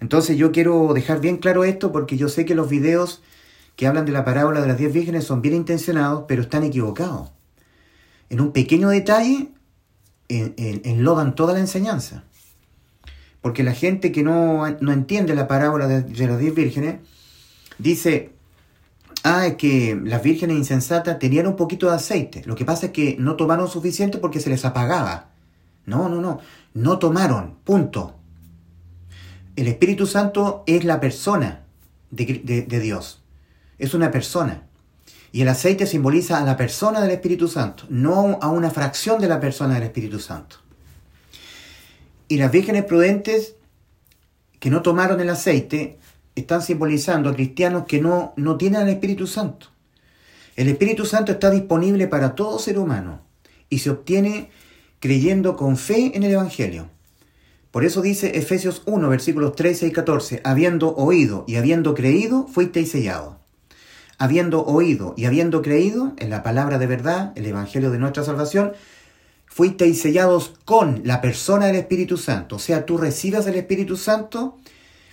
Entonces 0.00 0.36
yo 0.36 0.50
quiero 0.50 0.94
dejar 0.94 1.20
bien 1.20 1.36
claro 1.36 1.62
esto 1.62 1.92
porque 1.92 2.16
yo 2.16 2.28
sé 2.28 2.44
que 2.44 2.56
los 2.56 2.68
videos 2.68 3.22
que 3.76 3.86
hablan 3.86 4.04
de 4.04 4.12
la 4.12 4.24
parábola 4.24 4.60
de 4.60 4.66
las 4.66 4.76
diez 4.76 4.92
vírgenes 4.92 5.24
son 5.24 5.42
bien 5.42 5.54
intencionados, 5.54 6.24
pero 6.26 6.42
están 6.42 6.64
equivocados. 6.64 7.30
En 8.28 8.40
un 8.40 8.52
pequeño 8.52 8.88
detalle 8.88 9.52
enlodan 10.28 11.34
toda 11.34 11.52
la 11.52 11.60
enseñanza. 11.60 12.24
Porque 13.42 13.62
la 13.62 13.74
gente 13.74 14.10
que 14.10 14.22
no, 14.22 14.66
entiende 14.66 15.34
la 15.34 15.46
parábola 15.46 15.86
de, 15.86 16.02
de 16.02 16.26
las 16.26 16.38
diez 16.38 16.54
vírgenes 16.54 17.00
dice, 17.78 18.32
Ah, 19.24 19.46
es 19.46 19.54
que 19.54 19.98
las 20.02 20.22
vírgenes 20.22 20.56
insensatas 20.56 21.18
tenían 21.18 21.46
un 21.46 21.54
poquito 21.54 21.88
de 21.88 21.94
aceite. 21.94 22.42
Lo 22.44 22.56
que 22.56 22.64
pasa 22.64 22.86
es 22.86 22.92
que 22.92 23.16
no 23.18 23.36
tomaron 23.36 23.68
suficiente 23.68 24.18
porque 24.18 24.40
se 24.40 24.50
les 24.50 24.64
apagaba. 24.64 25.28
No, 25.86 26.08
no, 26.08 26.20
no. 26.20 26.40
No 26.74 26.98
tomaron. 26.98 27.56
Punto. 27.64 28.16
El 29.54 29.68
Espíritu 29.68 30.06
Santo 30.06 30.64
es 30.66 30.84
la 30.84 30.98
persona 30.98 31.62
de, 32.10 32.80
Dios. 32.82 33.22
Es 33.78 33.94
una 33.94 34.10
persona. 34.10 34.62
Y 35.30 35.42
el 35.42 35.48
aceite 35.48 35.86
simboliza 35.86 36.38
a 36.38 36.44
la 36.44 36.56
persona 36.56 37.00
del 37.00 37.10
Espíritu 37.10 37.48
Santo, 37.48 37.84
no 37.88 38.38
a 38.42 38.48
una 38.48 38.70
fracción 38.70 39.20
de 39.20 39.28
la 39.28 39.40
persona 39.40 39.74
del 39.74 39.84
Espíritu 39.84 40.18
Santo. 40.18 40.56
Y 42.32 42.38
las 42.38 42.50
vírgenes 42.50 42.86
prudentes 42.86 43.56
que 44.58 44.70
no 44.70 44.80
tomaron 44.80 45.20
el 45.20 45.28
aceite 45.28 45.98
están 46.34 46.62
simbolizando 46.62 47.28
a 47.28 47.34
cristianos 47.34 47.84
que 47.86 48.00
no, 48.00 48.32
no 48.38 48.56
tienen 48.56 48.80
el 48.80 48.88
Espíritu 48.88 49.26
Santo. 49.26 49.66
El 50.56 50.68
Espíritu 50.68 51.04
Santo 51.04 51.32
está 51.32 51.50
disponible 51.50 52.06
para 52.08 52.34
todo 52.34 52.58
ser 52.58 52.78
humano 52.78 53.20
y 53.68 53.80
se 53.80 53.90
obtiene 53.90 54.48
creyendo 54.98 55.56
con 55.58 55.76
fe 55.76 56.16
en 56.16 56.22
el 56.22 56.32
Evangelio. 56.32 56.88
Por 57.70 57.84
eso 57.84 58.00
dice 58.00 58.38
Efesios 58.38 58.80
1, 58.86 59.10
versículos 59.10 59.54
13 59.54 59.88
y 59.88 59.92
14, 59.92 60.40
habiendo 60.42 60.94
oído 60.96 61.44
y 61.46 61.56
habiendo 61.56 61.94
creído, 61.94 62.46
fuisteis 62.46 62.92
sellados. 62.92 63.34
Habiendo 64.16 64.64
oído 64.64 65.12
y 65.18 65.26
habiendo 65.26 65.60
creído 65.60 66.14
en 66.16 66.30
la 66.30 66.42
palabra 66.42 66.78
de 66.78 66.86
verdad, 66.86 67.34
el 67.34 67.44
Evangelio 67.44 67.90
de 67.90 67.98
nuestra 67.98 68.24
salvación, 68.24 68.72
fuisteis 69.52 70.00
sellados 70.00 70.54
con 70.64 71.02
la 71.04 71.20
persona 71.20 71.66
del 71.66 71.76
Espíritu 71.76 72.16
Santo. 72.16 72.56
O 72.56 72.58
sea, 72.58 72.86
tú 72.86 72.96
recibas 72.96 73.46
el 73.46 73.56
Espíritu 73.56 73.98
Santo, 73.98 74.56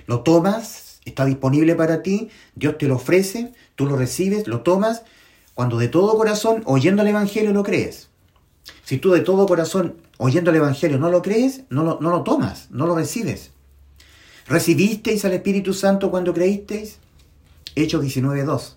lo 0.07 0.21
tomas, 0.21 1.01
está 1.03 1.25
disponible 1.25 1.75
para 1.75 2.01
ti, 2.01 2.29
Dios 2.55 2.77
te 2.77 2.87
lo 2.87 2.95
ofrece, 2.95 3.53
tú 3.75 3.85
lo 3.85 3.97
recibes, 3.97 4.47
lo 4.47 4.61
tomas, 4.61 5.03
cuando 5.55 5.77
de 5.77 5.89
todo 5.89 6.15
corazón, 6.15 6.61
oyendo 6.65 7.01
el 7.01 7.09
Evangelio, 7.09 7.51
lo 7.51 7.63
crees. 7.63 8.07
Si 8.85 8.97
tú 8.97 9.11
de 9.11 9.19
todo 9.19 9.45
corazón, 9.45 9.97
oyendo 10.17 10.51
el 10.51 10.57
Evangelio, 10.57 10.97
no 10.99 11.09
lo 11.09 11.21
crees, 11.21 11.63
no 11.69 11.83
lo, 11.83 11.99
no 11.99 12.09
lo 12.09 12.23
tomas, 12.23 12.71
no 12.71 12.85
lo 12.85 12.95
recibes. 12.95 13.51
¿Recibisteis 14.47 15.25
al 15.25 15.33
Espíritu 15.33 15.73
Santo 15.73 16.09
cuando 16.11 16.33
creísteis? 16.33 16.99
Hechos 17.75 18.03
19.2. 18.03 18.75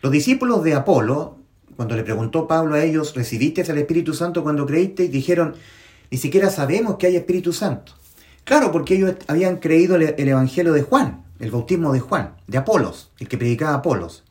Los 0.00 0.12
discípulos 0.12 0.64
de 0.64 0.74
Apolo, 0.74 1.37
cuando 1.78 1.94
le 1.94 2.02
preguntó 2.02 2.48
Pablo 2.48 2.74
a 2.74 2.82
ellos, 2.82 3.14
¿recibisteis 3.14 3.70
al 3.70 3.78
Espíritu 3.78 4.12
Santo 4.12 4.42
cuando 4.42 4.66
creísteis? 4.66 5.12
Dijeron, 5.12 5.54
ni 6.10 6.18
siquiera 6.18 6.50
sabemos 6.50 6.96
que 6.96 7.06
hay 7.06 7.14
Espíritu 7.14 7.52
Santo. 7.52 7.92
Claro, 8.42 8.72
porque 8.72 8.96
ellos 8.96 9.14
habían 9.28 9.58
creído 9.58 9.94
el, 9.94 10.02
Evangelio 10.18 10.72
de 10.72 10.82
Juan, 10.82 11.24
el 11.38 11.52
bautismo 11.52 11.92
de 11.92 12.00
Juan, 12.00 12.34
de 12.48 12.58
Apolos, 12.58 13.12
el 13.20 13.28
que 13.28 13.38
predicaba 13.38 13.74
Apolos. 13.74 14.24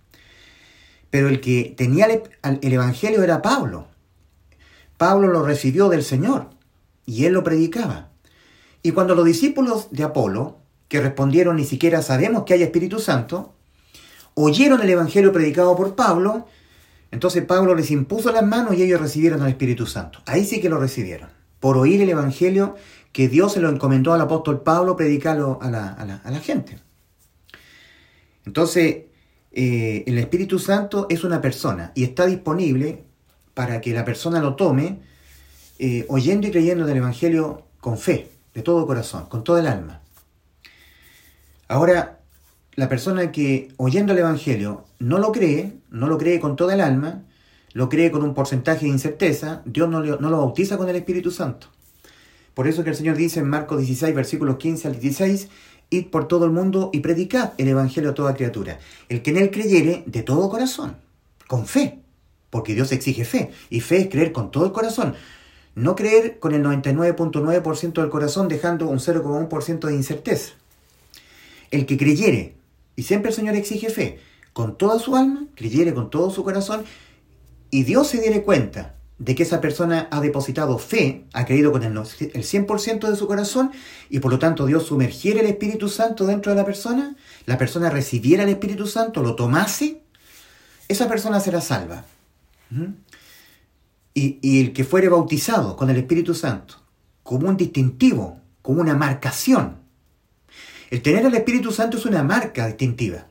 Pero 1.10 1.30
el 1.30 1.40
que 1.40 1.74
tenía 1.78 2.08
el, 2.08 2.74
Evangelio 2.74 3.24
era 3.24 3.42
Pablo. 3.42 3.88
Pablo 4.98 5.30
lo 5.30 5.42
recibió 5.42 5.88
del 5.88 6.04
Señor 6.04 6.50
y 7.06 7.28
él 7.28 7.32
lo 7.32 7.46
predicaba. 7.46 8.10
Y 8.84 8.92
cuando 8.92 9.16
los 9.16 9.24
discípulos 9.24 9.88
de 9.92 10.04
Apolo, 10.04 10.58
que 10.90 11.00
respondieron 11.00 11.56
ni 11.56 11.64
siquiera 11.64 12.02
sabemos 12.02 12.44
que 12.44 12.56
hay 12.56 12.64
Espíritu 12.64 13.00
Santo, 13.00 13.54
oyeron 14.34 14.82
el 14.82 14.90
Evangelio 14.90 15.32
predicado 15.32 15.78
por 15.78 15.96
Pablo, 15.96 16.48
entonces 17.18 17.44
Pablo 17.46 17.74
les 17.74 17.90
impuso 17.90 18.32
las 18.32 18.46
manos 18.46 18.76
y 18.76 18.84
ellos 18.84 19.02
recibieron 19.02 19.42
el 19.42 19.48
Espíritu 19.48 19.88
Santo. 19.88 20.20
Ahí 20.28 20.46
sí 20.46 20.62
que 20.62 20.70
lo 20.70 20.78
recibieron, 20.78 21.30
por 21.60 21.76
oír 21.76 22.00
el 22.00 22.10
Evangelio 22.12 22.76
que 23.12 23.28
Dios 23.28 23.54
se 23.54 23.60
lo 23.60 23.70
encomendó 23.70 24.14
al 24.14 24.22
apóstol 24.22 24.62
Pablo 24.62 24.96
predicarlo 24.96 25.58
a 25.60 25.72
la, 25.72 26.40
gente. 26.44 26.78
Entonces, 28.46 29.06
eh, 29.52 30.04
el 30.06 30.20
Espíritu 30.20 30.60
Santo 30.60 31.08
es 31.10 31.24
una 31.24 31.42
persona 31.42 31.92
y 31.96 32.04
está 32.04 32.28
disponible 32.28 33.06
para 33.56 33.82
que 33.82 33.96
la 33.96 34.06
persona 34.06 34.40
lo 34.40 34.56
tome 34.56 35.00
eh, 35.80 36.06
oyendo 36.10 36.46
y 36.46 36.52
creyendo 36.52 36.86
del 36.86 36.98
Evangelio 36.98 37.64
con 37.80 37.98
fe, 37.98 38.30
de 38.54 38.62
todo 38.62 38.86
corazón, 38.86 39.26
con 39.26 39.44
todo 39.44 39.58
el 39.58 39.66
alma. 39.66 40.02
Ahora, 41.68 42.17
la 42.78 42.88
persona 42.88 43.32
que 43.32 43.70
oyendo 43.78 44.14
el 44.14 44.20
Evangelio 44.20 44.86
no 45.00 45.18
lo 45.18 45.32
cree, 45.32 45.74
no 45.90 46.08
lo 46.08 46.20
cree 46.20 46.40
con 46.40 46.56
toda 46.56 46.76
el 46.76 46.82
alma, 46.82 47.24
lo 47.74 47.90
cree 47.90 48.12
con 48.12 48.22
un 48.22 48.36
porcentaje 48.36 48.86
de 48.86 48.92
incerteza, 48.92 49.64
Dios 49.66 49.90
no, 49.90 50.04
no 50.04 50.30
lo 50.30 50.38
bautiza 50.38 50.78
con 50.78 50.88
el 50.88 50.96
Espíritu 50.96 51.32
Santo. 51.32 51.70
Por 52.54 52.68
eso 52.68 52.84
que 52.84 52.92
el 52.92 52.96
Señor 52.96 53.18
dice 53.18 53.40
en 53.40 53.50
Marcos 53.50 53.80
16, 53.80 54.14
versículos 54.14 54.58
15 54.58 54.90
al 54.90 55.00
16, 55.00 55.50
Id 55.90 56.06
por 56.08 56.28
todo 56.28 56.46
el 56.46 56.52
mundo 56.52 56.92
y 56.94 57.00
predicad 57.00 57.54
el 57.58 57.68
Evangelio 57.68 58.12
a 58.12 58.14
toda 58.14 58.36
criatura. 58.36 58.78
El 59.10 59.24
que 59.24 59.32
en 59.32 59.38
él 59.38 59.50
creyere 59.50 60.04
de 60.06 60.22
todo 60.22 60.48
corazón, 60.48 60.98
con 61.48 61.66
fe, 61.66 62.02
porque 62.52 62.76
Dios 62.76 62.92
exige 62.92 63.26
fe, 63.26 63.50
y 63.72 63.80
fe 63.80 64.02
es 64.02 64.10
creer 64.10 64.32
con 64.32 64.52
todo 64.52 64.68
el 64.68 64.72
corazón. 64.72 65.16
No 65.74 65.96
creer 65.96 66.38
con 66.38 66.54
el 66.54 66.64
99.9% 66.64 68.02
del 68.02 68.10
corazón 68.12 68.48
dejando 68.48 68.88
un 68.88 69.00
0,1% 69.00 69.88
de 69.88 69.96
incerteza. 69.96 70.54
El 71.72 71.86
que 71.86 71.98
creyere, 71.98 72.57
y 72.98 73.04
siempre 73.04 73.30
el 73.30 73.36
Señor 73.36 73.56
exige 73.56 73.90
fe, 73.90 74.20
con 74.52 74.78
toda 74.78 75.00
su 75.00 75.16
alma, 75.16 75.46
creyere 75.56 75.94
con 75.94 76.10
todo 76.10 76.32
su 76.32 76.44
corazón, 76.44 76.84
y 77.70 77.84
Dios 77.84 78.08
se 78.08 78.20
diere 78.20 78.44
cuenta 78.44 78.96
de 79.20 79.36
que 79.36 79.44
esa 79.44 79.62
persona 79.62 80.08
ha 80.12 80.20
depositado 80.20 80.80
fe, 80.80 81.26
ha 81.34 81.46
creído 81.46 81.72
con 81.72 81.84
el, 81.84 81.94
100% 81.96 83.10
de 83.10 83.16
su 83.16 83.28
corazón 83.28 83.72
y 84.10 84.20
por 84.20 84.32
lo 84.32 84.40
tanto 84.40 84.66
Dios 84.66 84.88
sumergiera 84.88 85.42
el 85.42 85.48
Espíritu 85.48 85.90
Santo 85.90 86.26
dentro 86.26 86.52
de 86.52 86.58
la 86.58 86.66
persona, 86.66 87.16
la 87.46 87.58
persona 87.58 87.90
recibiera 87.90 88.44
el 88.44 88.50
Espíritu 88.50 88.88
Santo, 88.88 89.22
lo 89.22 89.36
tomase, 89.36 90.02
esa 90.88 91.08
persona 91.08 91.40
será 91.40 91.62
salva. 91.62 92.06
¿Mm? 92.72 92.94
Y, 94.14 94.40
y 94.42 94.62
el 94.62 94.74
que 94.74 94.84
fuere 94.84 95.10
bautizado 95.10 95.76
con 95.76 95.92
el 95.92 95.98
Espíritu 95.98 96.34
Santo, 96.34 96.76
como 97.22 97.48
un 97.48 97.58
distintivo, 97.58 98.40
como 98.64 98.82
una 98.82 98.96
marcación. 98.96 99.87
El 100.90 101.02
tener 101.02 101.26
el 101.26 101.36
Espíritu 101.36 101.72
Santo 101.72 101.98
es 101.98 102.06
una 102.06 102.24
marca 102.24 102.66
distintiva. 102.66 103.28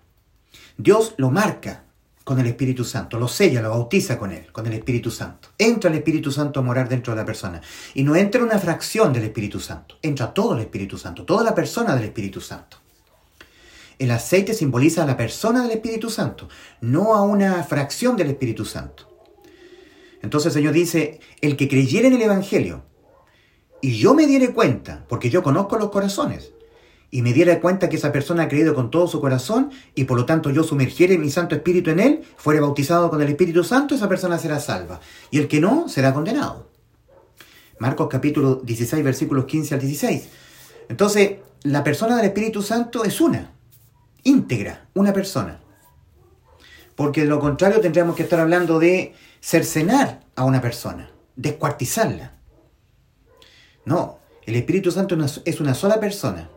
Dios 0.77 1.15
lo 1.17 1.31
marca, 1.31 1.85
con 2.27 2.41
el 2.41 2.47
Espíritu 2.49 2.83
Santo, 2.83 3.21
lo 3.21 3.29
sella, 3.29 3.63
lo 3.63 3.71
bautiza 3.71 4.19
con 4.19 4.33
él, 4.33 4.51
con 4.51 4.67
el 4.67 4.73
Espíritu 4.73 5.13
Santo. 5.13 5.51
Entra 5.57 5.89
el 5.89 5.97
Espíritu 5.97 6.33
Santo 6.33 6.59
a 6.59 6.63
morar 6.65 6.89
dentro 6.89 7.13
de 7.15 7.21
la 7.21 7.25
persona. 7.25 7.63
Y 7.95 8.03
no 8.03 8.17
entra 8.17 8.43
una 8.43 8.59
fracción 8.59 9.13
del 9.13 9.23
Espíritu 9.23 9.61
Santo, 9.61 9.95
entra 10.03 10.35
todo 10.35 10.55
el 10.55 10.61
Espíritu 10.63 10.99
Santo, 10.99 11.25
toda 11.25 11.45
la 11.45 11.55
persona 11.55 11.95
del 11.95 12.07
Espíritu 12.07 12.41
Santo. 12.41 12.79
El 14.01 14.11
aceite 14.11 14.55
simboliza 14.55 15.05
a 15.05 15.07
la 15.07 15.17
persona 15.17 15.63
del 15.63 15.71
Espíritu 15.71 16.11
Santo, 16.11 16.49
no 16.81 17.15
a 17.15 17.23
una 17.23 17.63
fracción 17.63 18.17
del 18.17 18.31
Espíritu 18.31 18.65
Santo. 18.65 19.09
Entonces 20.21 20.49
el 20.49 20.61
Señor 20.61 20.75
dice, 20.75 21.21
el 21.41 21.57
que 21.57 21.69
creyera 21.69 22.09
en 22.09 22.15
el 22.15 22.23
Evangelio, 22.23 22.83
y 23.81 23.97
yo 23.99 24.15
me 24.15 24.27
diere 24.27 24.53
cuenta, 24.53 25.05
porque 25.09 25.31
yo 25.31 25.45
conozco 25.45 25.79
los 25.79 25.91
corazones, 25.91 26.51
y 27.11 27.23
me 27.23 27.33
diera 27.33 27.61
cuenta 27.61 27.89
que 27.89 27.97
esa 27.97 28.13
persona 28.13 28.45
ha 28.45 28.49
creído 28.49 28.75
con 28.75 28.91
todo 28.91 29.07
su 29.07 29.21
corazón 29.21 29.71
y 29.95 30.05
por 30.05 30.17
lo 30.17 30.27
tanto 30.27 30.51
yo 30.51 30.65
sumergiere 30.65 31.19
mi 31.19 31.31
Santo 31.31 31.55
Espíritu 31.55 31.91
en 31.91 32.01
él, 32.01 32.25
fuere 32.37 32.61
bautizado 32.61 33.11
con 33.11 33.23
el 33.23 33.29
Espíritu 33.29 33.63
Santo, 33.65 33.95
esa 33.95 34.09
persona 34.09 34.39
será 34.39 34.59
salva. 34.59 35.01
Y 35.31 35.39
el 35.39 35.49
que 35.49 35.61
no, 35.61 35.89
será 35.89 36.13
condenado. 36.13 36.69
Marcos 37.79 38.09
capítulo 38.11 38.57
16, 38.57 39.05
versículos 39.05 39.45
15 39.45 39.75
al 39.75 39.81
16. 39.81 40.29
Entonces, 40.89 41.37
la 41.63 41.85
persona 41.85 42.17
del 42.17 42.27
Espíritu 42.27 42.63
Santo 42.63 43.05
es 43.05 43.21
una, 43.21 43.53
íntegra, 44.25 44.89
una 44.95 45.13
persona. 45.13 45.61
Porque 46.97 47.23
de 47.23 47.29
lo 47.29 47.39
contrario 47.39 47.81
tendríamos 47.81 48.17
que 48.17 48.23
estar 48.23 48.41
hablando 48.41 48.79
de 48.79 49.15
cercenar 49.41 50.25
a 50.35 50.45
una 50.45 50.61
persona, 50.61 51.11
descuartizarla. 51.37 52.33
No, 53.85 54.19
el 54.45 54.57
Espíritu 54.57 54.91
Santo 54.91 55.17
es 55.45 55.61
una 55.61 55.75
sola 55.75 56.01
persona 56.01 56.51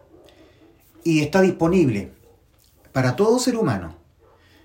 y 1.03 1.21
está 1.21 1.41
disponible 1.41 2.11
para 2.91 3.15
todo 3.15 3.39
ser 3.39 3.55
humano. 3.55 3.95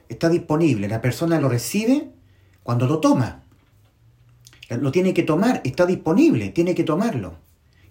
Está 0.09 0.29
disponible, 0.29 0.89
la 0.89 1.01
persona 1.01 1.41
lo 1.41 1.49
recibe 1.49 2.11
cuando 2.63 2.87
lo 2.87 3.01
toma. 3.01 3.43
Lo 4.69 4.91
tiene 4.93 5.15
que 5.15 5.23
tomar, 5.23 5.61
está 5.65 5.87
disponible, 5.87 6.49
tiene 6.49 6.75
que 6.75 6.85
tomarlo 6.85 7.39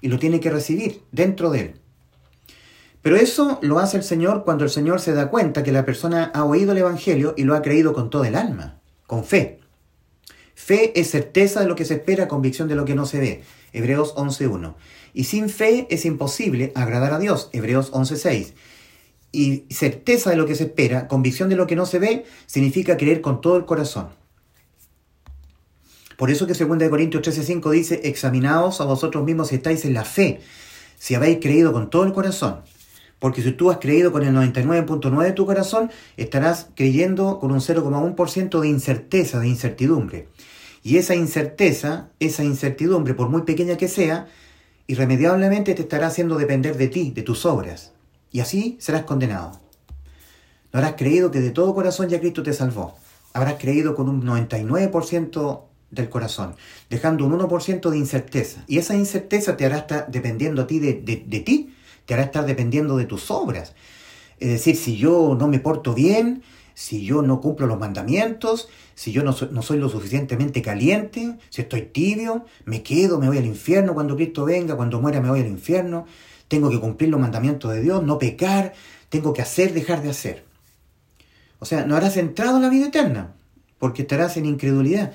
y 0.01 0.07
lo 0.07 0.19
tiene 0.19 0.39
que 0.39 0.49
recibir 0.49 1.03
dentro 1.11 1.49
de 1.49 1.59
él. 1.59 1.73
Pero 3.01 3.17
eso 3.17 3.59
lo 3.61 3.79
hace 3.79 3.97
el 3.97 4.03
Señor 4.03 4.43
cuando 4.43 4.63
el 4.63 4.69
Señor 4.69 5.01
se 5.01 5.13
da 5.13 5.29
cuenta 5.29 5.63
que 5.63 5.71
la 5.71 5.85
persona 5.85 6.31
ha 6.33 6.45
oído 6.45 6.71
el 6.71 6.77
Evangelio 6.79 7.33
y 7.37 7.43
lo 7.43 7.55
ha 7.55 7.61
creído 7.61 7.93
con 7.93 8.09
todo 8.09 8.23
el 8.23 8.35
alma, 8.35 8.79
con 9.07 9.23
fe. 9.23 9.59
Fe 10.55 10.97
es 10.99 11.09
certeza 11.09 11.59
de 11.59 11.67
lo 11.67 11.75
que 11.75 11.85
se 11.85 11.95
espera, 11.95 12.27
convicción 12.27 12.67
de 12.67 12.75
lo 12.75 12.85
que 12.85 12.95
no 12.95 13.05
se 13.05 13.19
ve. 13.19 13.43
Hebreos 13.73 14.15
11.1. 14.15 14.75
Y 15.13 15.25
sin 15.25 15.49
fe 15.49 15.87
es 15.89 16.05
imposible 16.05 16.71
agradar 16.75 17.13
a 17.13 17.19
Dios. 17.19 17.49
Hebreos 17.51 17.91
11.6. 17.91 18.53
Y 19.31 19.65
certeza 19.69 20.29
de 20.29 20.35
lo 20.35 20.45
que 20.45 20.55
se 20.55 20.65
espera, 20.65 21.07
convicción 21.07 21.49
de 21.49 21.55
lo 21.55 21.67
que 21.67 21.75
no 21.75 21.85
se 21.85 21.99
ve, 21.99 22.25
significa 22.45 22.97
creer 22.97 23.21
con 23.21 23.41
todo 23.41 23.57
el 23.57 23.65
corazón. 23.65 24.09
Por 26.17 26.29
eso 26.29 26.45
que 26.45 26.53
2 26.53 26.89
Corintios 26.89 27.23
13.5 27.23 27.71
dice, 27.71 28.01
examinaos 28.03 28.79
a 28.79 28.85
vosotros 28.85 29.23
mismos 29.25 29.49
si 29.49 29.55
estáis 29.55 29.83
en 29.85 29.93
la 29.93 30.05
fe, 30.05 30.41
si 30.97 31.15
habéis 31.15 31.39
creído 31.41 31.73
con 31.73 31.89
todo 31.89 32.03
el 32.03 32.13
corazón. 32.13 32.61
Porque 33.19 33.41
si 33.41 33.53
tú 33.53 33.71
has 33.71 33.77
creído 33.77 34.11
con 34.11 34.23
el 34.23 34.35
99.9 34.35 35.23
de 35.23 35.31
tu 35.31 35.45
corazón, 35.45 35.89
estarás 36.17 36.67
creyendo 36.75 37.39
con 37.39 37.51
un 37.51 37.59
0,1% 37.59 38.59
de 38.59 38.67
incerteza, 38.67 39.39
de 39.39 39.47
incertidumbre. 39.47 40.27
Y 40.83 40.97
esa 40.97 41.15
incerteza, 41.15 42.09
esa 42.19 42.43
incertidumbre, 42.43 43.13
por 43.13 43.29
muy 43.29 43.43
pequeña 43.43 43.77
que 43.77 43.87
sea, 43.87 44.27
irremediablemente 44.85 45.73
te 45.73 45.83
estará 45.83 46.07
haciendo 46.07 46.37
depender 46.37 46.77
de 46.77 46.89
ti, 46.89 47.11
de 47.11 47.23
tus 47.23 47.45
obras. 47.45 47.93
Y 48.31 48.41
así 48.41 48.77
serás 48.79 49.03
condenado. 49.03 49.61
No 50.73 50.79
habrás 50.79 50.95
creído 50.97 51.31
que 51.31 51.39
de 51.39 51.51
todo 51.51 51.73
corazón 51.73 52.09
ya 52.09 52.19
Cristo 52.19 52.43
te 52.43 52.53
salvó. 52.53 52.95
Habrás 53.31 53.55
creído 53.59 53.95
con 53.95 54.09
un 54.09 54.23
99% 54.23 55.61
del 55.89 56.09
corazón, 56.09 56.55
dejando 56.89 57.25
un 57.25 57.39
1% 57.39 57.89
de 57.89 57.97
incerteza. 57.97 58.63
Y 58.67 58.79
esa 58.79 58.95
incerteza 58.95 59.55
te 59.55 59.65
hará 59.65 59.77
estar 59.77 60.11
dependiendo 60.11 60.63
a 60.63 60.67
ti 60.67 60.79
de, 60.79 60.93
de 60.93 61.39
ti 61.39 61.73
te 62.05 62.13
hará 62.13 62.23
estar 62.23 62.45
dependiendo 62.45 62.97
de 62.97 63.05
tus 63.05 63.31
obras. 63.31 63.73
Es 64.39 64.49
decir, 64.49 64.75
si 64.75 64.97
yo 64.97 65.35
no 65.39 65.47
me 65.47 65.59
porto 65.59 65.93
bien, 65.93 66.43
si 66.73 67.05
yo 67.05 67.21
no 67.21 67.41
cumplo 67.41 67.67
los 67.67 67.79
mandamientos, 67.79 68.69
si 68.95 69.11
yo 69.11 69.23
no 69.23 69.33
soy, 69.33 69.77
lo 69.77 69.89
suficientemente 69.89 70.61
caliente, 70.61 71.37
si 71.49 71.61
estoy 71.61 71.83
tibio, 71.83 72.45
me 72.65 72.83
quedo, 72.83 73.19
me 73.19 73.27
voy 73.27 73.37
al 73.37 73.45
infierno 73.45 73.93
cuando 73.93 74.15
Cristo 74.15 74.45
venga, 74.45 74.75
cuando 74.75 75.01
muera 75.01 75.21
me 75.21 75.29
voy 75.29 75.41
al 75.41 75.47
infierno, 75.47 76.05
tengo 76.47 76.69
que 76.69 76.79
cumplir 76.79 77.09
los 77.09 77.19
mandamientos 77.19 77.73
de 77.73 77.81
Dios, 77.81 78.03
no 78.03 78.17
pecar, 78.19 78.73
tengo 79.09 79.33
que 79.33 79.41
hacer, 79.41 79.73
dejar 79.73 80.01
de 80.01 80.09
hacer. 80.09 80.45
O 81.59 81.65
sea, 81.65 81.85
no 81.85 81.95
harás 81.95 82.17
entrado 82.17 82.57
en 82.57 82.63
la 82.63 82.69
vida 82.69 82.87
eterna, 82.87 83.33
porque 83.79 84.01
estarás 84.01 84.37
en 84.37 84.45
incredulidad 84.45 85.13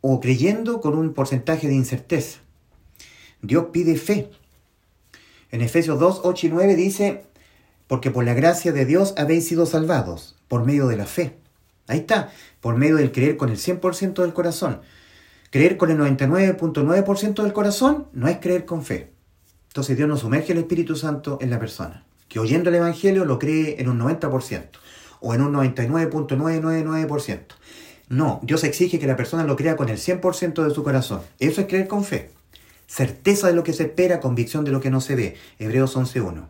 o 0.00 0.20
creyendo 0.20 0.80
con 0.80 0.98
un 0.98 1.14
porcentaje 1.14 1.68
de 1.68 1.74
incerteza. 1.74 2.40
Dios 3.40 3.66
pide 3.72 3.96
fe, 3.96 4.30
en 5.52 5.60
Efesios 5.60 5.98
2, 5.98 6.22
8 6.24 6.46
y 6.46 6.50
9 6.50 6.76
dice, 6.76 7.24
porque 7.86 8.10
por 8.10 8.24
la 8.24 8.32
gracia 8.32 8.72
de 8.72 8.86
Dios 8.86 9.12
habéis 9.18 9.46
sido 9.46 9.66
salvados, 9.66 10.34
por 10.52 10.66
medio 10.66 10.86
de 10.86 10.98
la 10.98 11.06
fe. 11.06 11.38
Ahí 11.86 12.00
está, 12.00 12.30
por 12.60 12.76
medio 12.76 12.96
del 12.96 13.10
creer 13.10 13.38
con 13.38 13.48
el 13.48 13.56
100% 13.56 14.20
del 14.20 14.34
corazón. 14.34 14.82
Creer 15.48 15.78
con 15.78 15.90
el 15.90 15.96
99.9% 15.96 17.42
del 17.42 17.54
corazón 17.54 18.08
no 18.12 18.28
es 18.28 18.36
creer 18.36 18.66
con 18.66 18.84
fe. 18.84 19.14
Entonces 19.68 19.96
Dios 19.96 20.10
nos 20.10 20.20
sumerge 20.20 20.52
el 20.52 20.58
Espíritu 20.58 20.94
Santo 20.94 21.38
en 21.40 21.48
la 21.48 21.58
persona, 21.58 22.04
que 22.28 22.38
oyendo 22.38 22.68
el 22.68 22.76
Evangelio 22.76 23.24
lo 23.24 23.38
cree 23.38 23.80
en 23.80 23.88
un 23.88 23.98
90% 23.98 24.68
o 25.20 25.32
en 25.32 25.40
un 25.40 25.54
99.999%. 25.54 27.40
No, 28.10 28.38
Dios 28.42 28.62
exige 28.64 28.98
que 28.98 29.06
la 29.06 29.16
persona 29.16 29.44
lo 29.44 29.56
crea 29.56 29.78
con 29.78 29.88
el 29.88 29.96
100% 29.96 30.64
de 30.64 30.74
su 30.74 30.84
corazón. 30.84 31.22
Eso 31.38 31.62
es 31.62 31.66
creer 31.66 31.88
con 31.88 32.04
fe 32.04 32.28
certeza 32.86 33.46
de 33.46 33.54
lo 33.54 33.64
que 33.64 33.72
se 33.72 33.84
espera, 33.84 34.20
convicción 34.20 34.66
de 34.66 34.70
lo 34.70 34.82
que 34.82 34.90
no 34.90 35.00
se 35.00 35.14
ve. 35.14 35.36
Hebreos 35.58 35.96
11.1. 35.96 36.44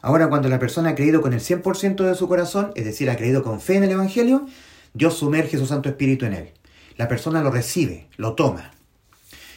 Ahora, 0.00 0.28
cuando 0.28 0.48
la 0.48 0.58
persona 0.58 0.90
ha 0.90 0.94
creído 0.94 1.20
con 1.20 1.32
el 1.32 1.40
100% 1.40 2.04
de 2.04 2.14
su 2.14 2.28
corazón, 2.28 2.72
es 2.74 2.84
decir, 2.84 3.10
ha 3.10 3.16
creído 3.16 3.42
con 3.42 3.60
fe 3.60 3.76
en 3.76 3.84
el 3.84 3.90
Evangelio, 3.90 4.46
Dios 4.94 5.14
sumerge 5.14 5.58
su 5.58 5.66
Santo 5.66 5.88
Espíritu 5.88 6.26
en 6.26 6.34
él. 6.34 6.50
La 6.96 7.08
persona 7.08 7.42
lo 7.42 7.50
recibe, 7.50 8.08
lo 8.16 8.34
toma. 8.34 8.72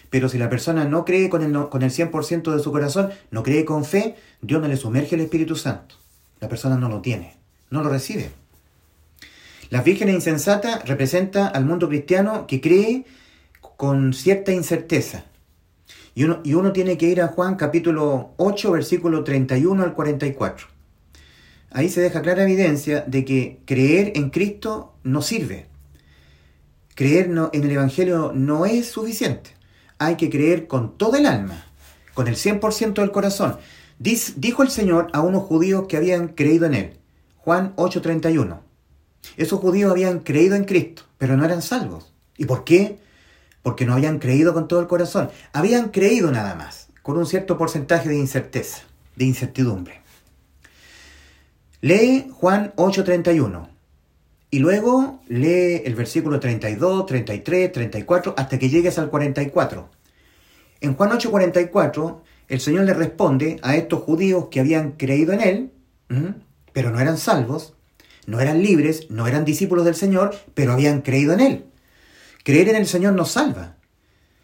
Pero 0.09 0.29
si 0.29 0.37
la 0.37 0.49
persona 0.49 0.85
no 0.85 1.05
cree 1.05 1.29
con 1.29 1.41
el, 1.41 1.69
con 1.69 1.83
el 1.83 1.91
100% 1.91 2.53
de 2.55 2.61
su 2.61 2.71
corazón, 2.71 3.11
no 3.31 3.43
cree 3.43 3.65
con 3.65 3.85
fe, 3.85 4.15
Dios 4.41 4.61
no 4.61 4.67
le 4.67 4.77
sumerge 4.77 5.15
el 5.15 5.21
Espíritu 5.21 5.55
Santo. 5.55 5.95
La 6.39 6.49
persona 6.49 6.75
no 6.77 6.89
lo 6.89 7.01
tiene, 7.01 7.37
no 7.69 7.81
lo 7.81 7.89
recibe. 7.89 8.31
La 9.69 9.81
Virgen 9.81 10.09
insensata 10.09 10.81
representa 10.85 11.47
al 11.47 11.65
mundo 11.65 11.87
cristiano 11.87 12.45
que 12.45 12.59
cree 12.59 13.05
con 13.77 14.13
cierta 14.13 14.51
incerteza, 14.51 15.23
y 16.13 16.23
uno, 16.25 16.41
y 16.43 16.53
uno 16.53 16.73
tiene 16.73 16.97
que 16.97 17.07
ir 17.07 17.21
a 17.21 17.27
Juan 17.27 17.55
capítulo 17.55 18.31
8, 18.37 18.71
versículo 18.71 19.23
31 19.23 19.83
al 19.83 19.93
44. 19.93 20.67
Ahí 21.71 21.89
se 21.89 22.01
deja 22.01 22.21
clara 22.21 22.43
evidencia 22.43 23.01
de 23.07 23.23
que 23.23 23.61
creer 23.65 24.11
en 24.15 24.29
Cristo 24.29 24.93
no 25.03 25.21
sirve. 25.21 25.67
Creer 26.95 27.31
en 27.53 27.63
el 27.63 27.71
Evangelio 27.71 28.33
no 28.35 28.65
es 28.65 28.87
suficiente. 28.87 29.51
Hay 29.97 30.17
que 30.17 30.29
creer 30.29 30.67
con 30.67 30.97
todo 30.97 31.15
el 31.15 31.25
alma, 31.25 31.65
con 32.13 32.27
el 32.27 32.35
100% 32.35 32.95
del 32.95 33.11
corazón. 33.11 33.57
dijo 33.97 34.63
el 34.63 34.69
Señor 34.69 35.07
a 35.13 35.21
unos 35.21 35.43
judíos 35.43 35.85
que 35.87 35.95
habían 35.95 36.29
creído 36.29 36.65
en 36.65 36.73
Él. 36.73 36.93
Juan 37.37 37.73
8:31. 37.77 38.59
Esos 39.37 39.59
judíos 39.59 39.91
habían 39.91 40.19
creído 40.19 40.55
en 40.55 40.65
Cristo, 40.65 41.03
pero 41.17 41.37
no 41.37 41.45
eran 41.45 41.61
salvos. 41.61 42.13
¿Y 42.37 42.45
por 42.45 42.65
qué? 42.65 42.99
Porque 43.63 43.85
no 43.85 43.93
habían 43.93 44.19
creído 44.19 44.53
con 44.53 44.67
todo 44.67 44.79
el 44.79 44.87
corazón, 44.87 45.29
habían 45.53 45.89
creído 45.89 46.31
nada 46.31 46.55
más, 46.55 46.87
con 47.01 47.17
un 47.17 47.25
cierto 47.25 47.57
porcentaje 47.57 48.09
de 48.09 48.17
incerteza, 48.17 48.83
de 49.15 49.25
incertidumbre. 49.25 50.01
Lee 51.81 52.27
Juan 52.31 52.73
8:31 52.75 53.67
y 54.51 54.59
luego 54.59 55.21
lee 55.27 55.81
el 55.85 55.95
versículo 55.95 56.39
32, 56.39 57.05
33, 57.05 57.71
34 57.71 58.35
hasta 58.37 58.59
que 58.59 58.69
llegues 58.69 58.99
al 58.99 59.09
44. 59.09 59.89
En 60.81 60.95
Juan 60.95 61.11
8:44 61.11 62.21
el 62.51 62.59
Señor 62.59 62.83
le 62.83 62.93
responde 62.93 63.59
a 63.63 63.77
estos 63.77 64.03
judíos 64.03 64.49
que 64.51 64.59
habían 64.59 64.91
creído 64.91 65.31
en 65.31 65.39
Él, 65.41 65.71
pero 66.73 66.91
no 66.91 66.99
eran 66.99 67.17
salvos, 67.17 67.75
no 68.27 68.41
eran 68.41 68.61
libres, 68.61 69.09
no 69.09 69.25
eran 69.25 69.45
discípulos 69.45 69.85
del 69.85 69.95
Señor, 69.95 70.35
pero 70.53 70.73
habían 70.73 71.01
creído 71.01 71.31
en 71.31 71.39
Él. 71.39 71.65
Creer 72.43 72.69
en 72.69 72.75
el 72.75 72.87
Señor 72.87 73.13
nos 73.13 73.31
salva. 73.31 73.77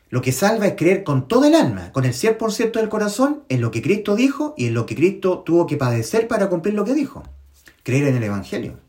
Lo 0.10 0.22
que 0.22 0.32
salva 0.32 0.68
es 0.68 0.76
creer 0.76 1.04
con 1.04 1.28
todo 1.28 1.46
el 1.46 1.56
alma, 1.56 1.92
con 1.92 2.06
el 2.06 2.14
100% 2.14 2.74
del 2.74 2.90
corazón, 2.90 3.44
en 3.50 3.60
lo 3.60 3.72
que 3.72 3.82
Cristo 3.82 4.16
dijo 4.16 4.54
y 4.56 4.68
en 4.68 4.76
lo 4.76 4.86
que 4.86 4.96
Cristo 4.96 5.40
tuvo 5.40 5.66
que 5.66 5.78
padecer 5.78 6.28
para 6.28 6.48
cumplir 6.48 6.76
lo 6.76 6.86
que 6.86 6.94
dijo. 6.94 7.24
Creer 7.84 8.08
en 8.08 8.18
el 8.18 8.24
Evangelio. 8.24 8.80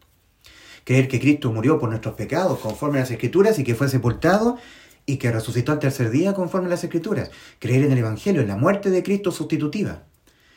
Creer 0.85 1.09
que 1.09 1.21
Cristo 1.21 1.51
murió 1.53 1.79
por 1.79 1.89
nuestros 1.89 2.15
pecados 2.15 2.59
conforme 2.59 2.99
a 2.99 3.01
las 3.01 3.11
Escrituras 3.11 3.59
y 3.59 3.65
que 3.65 3.75
fue 3.75 3.89
sepultado 3.89 4.59
y 5.07 5.17
que 5.17 5.33
resucitó 5.33 5.73
al 5.73 5.79
tercer 5.79 6.11
día 6.11 6.35
conforme 6.35 6.67
a 6.67 6.71
las 6.71 6.85
Escrituras. 6.85 7.31
Creer 7.59 7.85
en 7.85 7.93
el 7.93 7.99
Evangelio, 7.99 8.43
en 8.43 8.49
la 8.49 8.57
muerte 8.57 8.91
de 8.91 9.03
Cristo 9.03 9.33
sustitutiva, 9.33 10.03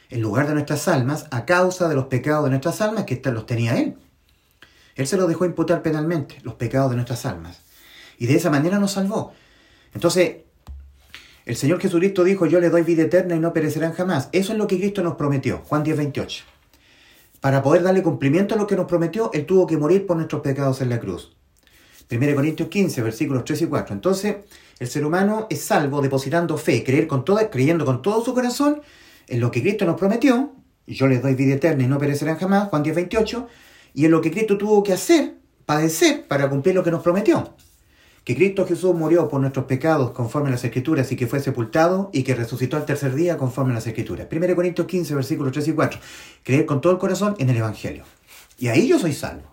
en 0.10 0.22
lugar 0.22 0.48
de 0.48 0.54
nuestras 0.54 0.88
almas, 0.90 1.26
a 1.32 1.46
causa 1.46 1.88
de 1.88 1.96
los 1.96 2.06
pecados 2.06 2.44
de 2.44 2.50
nuestras 2.52 2.82
almas 2.82 3.06
que 3.06 3.22
los 3.32 3.46
tenía 3.46 3.78
Él. 3.78 3.96
Él 4.96 5.08
se 5.08 5.16
los 5.16 5.28
dejó 5.28 5.46
imputar 5.46 5.82
penalmente, 5.82 6.38
los 6.44 6.56
pecados 6.56 6.90
de 6.90 6.98
nuestras 6.98 7.26
almas. 7.26 7.71
Y 8.22 8.28
de 8.28 8.36
esa 8.36 8.52
manera 8.52 8.78
nos 8.78 8.92
salvó. 8.92 9.34
Entonces, 9.96 10.42
el 11.44 11.56
Señor 11.56 11.80
Jesucristo 11.80 12.24
dijo, 12.24 12.46
yo 12.46 12.60
le 12.60 12.70
doy 12.70 12.84
vida 12.84 13.02
eterna 13.02 13.36
y 13.36 13.40
no 13.40 13.52
perecerán 13.52 13.94
jamás. 13.94 14.30
Eso 14.32 14.52
es 14.52 14.60
lo 14.60 14.68
que 14.68 14.78
Cristo 14.78 15.02
nos 15.02 15.16
prometió, 15.16 15.64
Juan 15.66 15.84
10, 15.84 15.98
28. 15.98 16.44
Para 17.40 17.64
poder 17.64 17.82
darle 17.82 18.04
cumplimiento 18.04 18.54
a 18.54 18.60
lo 18.60 18.68
que 18.68 18.76
nos 18.76 18.86
prometió, 18.86 19.32
Él 19.34 19.48
tuvo 19.48 19.66
que 19.66 19.76
morir 19.76 20.06
por 20.06 20.18
nuestros 20.18 20.44
pecados 20.44 20.82
en 20.82 20.90
la 20.90 21.00
cruz. 21.00 21.36
1 22.12 22.36
Corintios 22.36 22.70
15, 22.70 23.02
versículos 23.02 23.44
3 23.44 23.64
y 23.64 23.66
4. 23.66 23.96
Entonces, 23.96 24.36
el 24.78 24.88
ser 24.88 25.04
humano 25.04 25.48
es 25.50 25.62
salvo 25.62 26.00
depositando 26.00 26.60
fe, 26.60 26.84
creer 26.84 27.08
con 27.08 27.26
toda, 27.26 27.50
creyendo 27.50 27.86
con 27.86 28.04
todo 28.04 28.24
su 28.24 28.36
corazón 28.36 28.84
en 29.30 29.40
lo 29.40 29.50
que 29.50 29.64
Cristo 29.64 29.84
nos 29.86 30.00
prometió, 30.00 30.54
yo 30.86 31.08
les 31.08 31.24
doy 31.24 31.34
vida 31.34 31.56
eterna 31.56 31.86
y 31.86 31.88
no 31.88 31.98
perecerán 31.98 32.38
jamás, 32.38 32.70
Juan 32.70 32.84
10, 32.84 32.98
28, 32.98 33.48
y 33.96 34.06
en 34.06 34.12
lo 34.12 34.22
que 34.22 34.30
Cristo 34.30 34.60
tuvo 34.60 34.84
que 34.84 34.94
hacer, 34.94 35.38
padecer, 35.66 36.28
para 36.28 36.48
cumplir 36.52 36.76
lo 36.76 36.84
que 36.84 36.92
nos 36.92 37.02
prometió 37.02 37.56
que 38.24 38.36
Cristo 38.36 38.68
Jesús 38.68 38.94
murió 38.94 39.28
por 39.28 39.42
nuestros 39.42 39.66
pecados 39.66 40.12
conforme 40.12 40.50
a 40.50 40.52
las 40.52 40.64
Escrituras 40.64 41.12
y 41.12 41.16
que 41.16 41.28
fue 41.28 41.40
sepultado 41.40 42.10
y 42.14 42.24
que 42.24 42.36
resucitó 42.36 42.78
al 42.78 42.86
tercer 42.86 43.16
día 43.16 43.38
conforme 43.38 43.72
a 43.72 43.76
las 43.76 43.88
Escrituras. 43.88 44.28
1 44.32 44.56
Corintios 44.56 44.88
15, 44.88 45.16
versículos 45.16 45.52
3 45.54 45.70
y 45.70 45.74
4. 45.74 46.00
Creer 46.44 46.66
con 46.66 46.82
todo 46.82 46.94
el 46.94 47.00
corazón 47.00 47.36
en 47.40 47.50
el 47.50 47.58
Evangelio. 47.58 48.04
Y 48.60 48.68
ahí 48.68 48.88
yo 48.88 49.00
soy 49.00 49.14
salvo. 49.14 49.48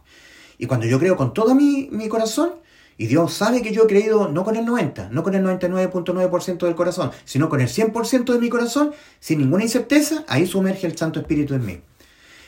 Y 0.58 0.66
cuando 0.66 0.86
yo 0.86 0.98
creo 0.98 1.16
con 1.16 1.32
todo 1.32 1.54
mi, 1.54 1.88
mi 1.92 2.08
corazón, 2.08 2.50
y 2.98 3.06
Dios 3.06 3.32
sabe 3.32 3.62
que 3.62 3.72
yo 3.72 3.84
he 3.84 3.86
creído 3.86 4.28
no 4.28 4.44
con 4.44 4.56
el 4.56 4.66
90, 4.66 5.10
no 5.12 5.22
con 5.22 5.34
el 5.34 5.44
99.9% 5.44 6.66
del 6.66 6.74
corazón, 6.74 7.12
sino 7.24 7.48
con 7.48 7.60
el 7.60 7.68
100% 7.68 8.32
de 8.32 8.38
mi 8.40 8.48
corazón, 8.48 8.92
sin 9.20 9.38
ninguna 9.38 9.62
incerteza, 9.62 10.24
ahí 10.26 10.46
sumerge 10.46 10.86
el 10.86 10.98
Santo 10.98 11.20
Espíritu 11.20 11.54
en 11.54 11.64
mí. 11.64 11.80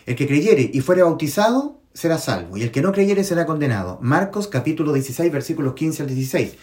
El 0.07 0.17
que 0.17 0.27
creyere 0.27 0.69
y 0.73 0.81
fuere 0.81 1.05
bautizado 1.05 1.80
será 1.93 2.19
salvo, 2.19 2.57
y 2.57 2.63
el 2.63 2.71
que 2.71 2.83
no 2.83 2.93
creyere 2.93 3.25
será 3.25 3.47
condenado. 3.47 3.99
Marcos 4.01 4.49
capítulo 4.49 4.93
16, 4.93 5.31
versículos 5.33 5.75
15 5.75 6.03
al 6.03 6.09
16. 6.09 6.55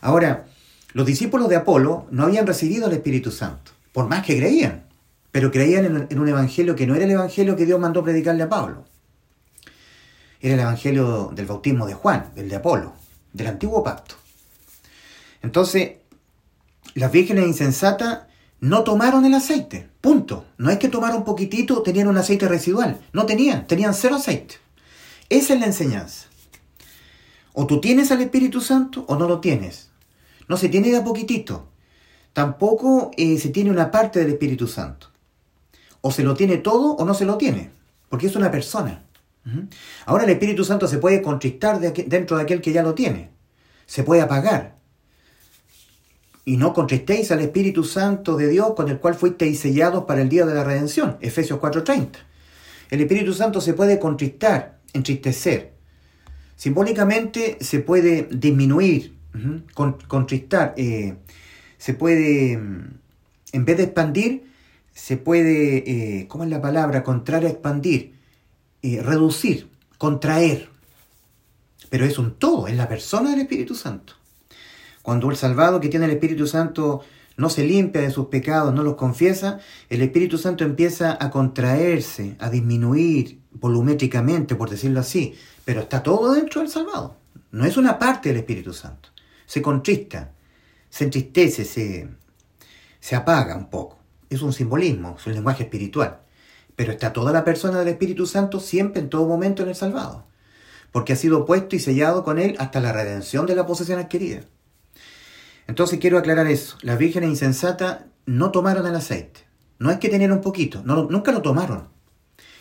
Ahora, 0.00 0.46
los 0.92 1.06
discípulos 1.06 1.48
de 1.48 1.56
Apolo 1.56 2.06
no 2.10 2.24
habían 2.24 2.46
recibido 2.46 2.86
el 2.86 2.92
Espíritu 2.92 3.30
Santo, 3.30 3.72
por 3.92 4.08
más 4.08 4.24
que 4.24 4.36
creían, 4.36 4.84
pero 5.30 5.50
creían 5.50 6.06
en, 6.10 6.18
un 6.18 6.28
evangelio 6.28 6.76
que 6.76 6.86
no 6.86 6.94
era 6.94 7.04
el 7.04 7.10
evangelio 7.10 7.56
que 7.56 7.64
Dios 7.64 7.80
mandó 7.80 8.02
predicarle 8.02 8.42
a 8.42 8.48
Pablo. 8.48 8.84
Era 10.40 10.54
el 10.54 10.60
evangelio 10.60 11.30
del 11.34 11.46
bautismo 11.46 11.86
de 11.86 11.94
Juan, 11.94 12.30
del 12.34 12.48
de 12.48 12.56
Apolo, 12.56 12.92
del 13.32 13.46
antiguo 13.46 13.82
pacto. 13.82 14.16
Entonces, 15.40 15.92
las 16.94 17.10
vírgenes 17.10 17.46
insensatas 17.46 18.24
no 18.60 18.84
tomaron 18.84 19.24
el 19.24 19.34
aceite, 19.34 19.88
punto. 20.00 20.44
No 20.58 20.70
es 20.70 20.78
que 20.78 20.88
tomaron 20.88 21.24
poquitito, 21.24 21.82
tenían 21.82 22.08
un 22.08 22.18
aceite 22.18 22.46
residual, 22.48 23.00
no 23.12 23.24
tenían, 23.24 23.66
tenían 23.66 23.94
cero 23.94 24.16
aceite. 24.16 24.61
Esa 25.32 25.54
es 25.54 25.60
la 25.60 25.66
enseñanza. 25.66 26.26
O 27.54 27.66
tú 27.66 27.80
tienes 27.80 28.12
al 28.12 28.20
Espíritu 28.20 28.60
Santo 28.60 29.06
o 29.08 29.16
no 29.16 29.26
lo 29.26 29.40
tienes. 29.40 29.88
No 30.46 30.58
se 30.58 30.68
tiene 30.68 30.90
de 30.90 30.98
a 30.98 31.04
poquitito. 31.04 31.68
Tampoco 32.34 33.12
eh, 33.16 33.38
se 33.38 33.48
tiene 33.48 33.70
una 33.70 33.90
parte 33.90 34.20
del 34.20 34.28
Espíritu 34.28 34.66
Santo. 34.66 35.06
O 36.02 36.10
se 36.10 36.22
lo 36.22 36.34
tiene 36.34 36.58
todo 36.58 36.96
o 36.96 37.04
no 37.06 37.14
se 37.14 37.24
lo 37.24 37.38
tiene, 37.38 37.70
porque 38.10 38.26
es 38.26 38.36
una 38.36 38.50
persona. 38.50 39.04
Ahora 40.04 40.24
el 40.24 40.30
Espíritu 40.30 40.64
Santo 40.64 40.86
se 40.86 40.98
puede 40.98 41.22
contristar 41.22 41.80
dentro 41.80 42.36
de 42.36 42.42
aquel 42.42 42.60
que 42.60 42.72
ya 42.72 42.82
lo 42.82 42.94
tiene. 42.94 43.30
Se 43.86 44.02
puede 44.02 44.20
apagar. 44.20 44.76
Y 46.44 46.58
no 46.58 46.74
contristéis 46.74 47.32
al 47.32 47.40
Espíritu 47.40 47.84
Santo 47.84 48.36
de 48.36 48.48
Dios 48.48 48.74
con 48.76 48.90
el 48.90 48.98
cual 48.98 49.14
fuisteis 49.14 49.60
sellados 49.60 50.04
para 50.04 50.20
el 50.20 50.28
día 50.28 50.44
de 50.44 50.54
la 50.54 50.62
redención. 50.64 51.16
Efesios 51.22 51.58
4:30. 51.58 52.18
El 52.90 53.00
Espíritu 53.00 53.32
Santo 53.32 53.62
se 53.62 53.72
puede 53.72 53.98
contristar, 53.98 54.81
entristecer. 54.92 55.72
Simbólicamente 56.56 57.58
se 57.60 57.80
puede 57.80 58.28
disminuir, 58.30 59.14
contristar. 59.74 60.74
Eh, 60.76 61.16
se 61.78 61.94
puede, 61.94 62.52
en 62.52 63.64
vez 63.64 63.76
de 63.76 63.82
expandir, 63.82 64.52
se 64.94 65.16
puede, 65.16 66.20
eh, 66.20 66.28
¿cómo 66.28 66.44
es 66.44 66.50
la 66.50 66.60
palabra? 66.60 67.02
Contrario 67.02 67.48
a 67.48 67.52
expandir, 67.52 68.14
eh, 68.82 69.02
reducir, 69.02 69.68
contraer. 69.98 70.68
Pero 71.90 72.04
es 72.04 72.18
un 72.18 72.34
todo, 72.34 72.68
es 72.68 72.76
la 72.76 72.88
persona 72.88 73.30
del 73.30 73.40
Espíritu 73.40 73.74
Santo. 73.74 74.14
Cuando 75.02 75.30
el 75.30 75.36
salvado 75.36 75.80
que 75.80 75.88
tiene 75.88 76.06
el 76.06 76.12
Espíritu 76.12 76.46
Santo 76.46 77.02
no 77.36 77.50
se 77.50 77.64
limpia 77.64 78.02
de 78.02 78.10
sus 78.10 78.26
pecados, 78.28 78.72
no 78.72 78.84
los 78.84 78.94
confiesa, 78.94 79.58
el 79.90 80.02
Espíritu 80.02 80.38
Santo 80.38 80.64
empieza 80.64 81.18
a 81.18 81.30
contraerse, 81.30 82.36
a 82.38 82.50
disminuir 82.50 83.41
volumétricamente, 83.54 84.54
por 84.54 84.70
decirlo 84.70 85.00
así, 85.00 85.34
pero 85.64 85.82
está 85.82 86.02
todo 86.02 86.32
dentro 86.32 86.60
del 86.60 86.70
salvado. 86.70 87.16
No 87.50 87.64
es 87.64 87.76
una 87.76 87.98
parte 87.98 88.28
del 88.28 88.38
Espíritu 88.38 88.72
Santo. 88.72 89.10
Se 89.46 89.60
contrista, 89.60 90.32
se 90.88 91.04
entristece, 91.04 91.64
se, 91.64 92.08
se 93.00 93.16
apaga 93.16 93.56
un 93.56 93.68
poco. 93.68 93.98
Es 94.30 94.42
un 94.42 94.52
simbolismo, 94.52 95.16
es 95.18 95.26
un 95.26 95.34
lenguaje 95.34 95.64
espiritual. 95.64 96.20
Pero 96.74 96.92
está 96.92 97.12
toda 97.12 97.32
la 97.32 97.44
persona 97.44 97.78
del 97.78 97.88
Espíritu 97.88 98.26
Santo 98.26 98.60
siempre, 98.60 99.00
en 99.00 99.10
todo 99.10 99.26
momento, 99.26 99.62
en 99.62 99.68
el 99.68 99.74
salvado. 99.74 100.26
Porque 100.90 101.12
ha 101.12 101.16
sido 101.16 101.44
puesto 101.44 101.76
y 101.76 101.80
sellado 101.80 102.24
con 102.24 102.38
él 102.38 102.56
hasta 102.58 102.80
la 102.80 102.92
redención 102.92 103.46
de 103.46 103.54
la 103.54 103.66
posesión 103.66 103.98
adquirida. 103.98 104.42
Entonces 105.66 105.98
quiero 105.98 106.18
aclarar 106.18 106.46
eso. 106.46 106.76
Las 106.82 106.98
vírgenes 106.98 107.30
insensatas 107.30 108.00
no 108.26 108.50
tomaron 108.50 108.86
el 108.86 108.94
aceite. 108.94 109.40
No 109.78 109.90
es 109.90 109.98
que 109.98 110.08
tenían 110.08 110.32
un 110.32 110.40
poquito, 110.40 110.82
no, 110.84 111.04
nunca 111.04 111.32
lo 111.32 111.42
tomaron. 111.42 111.88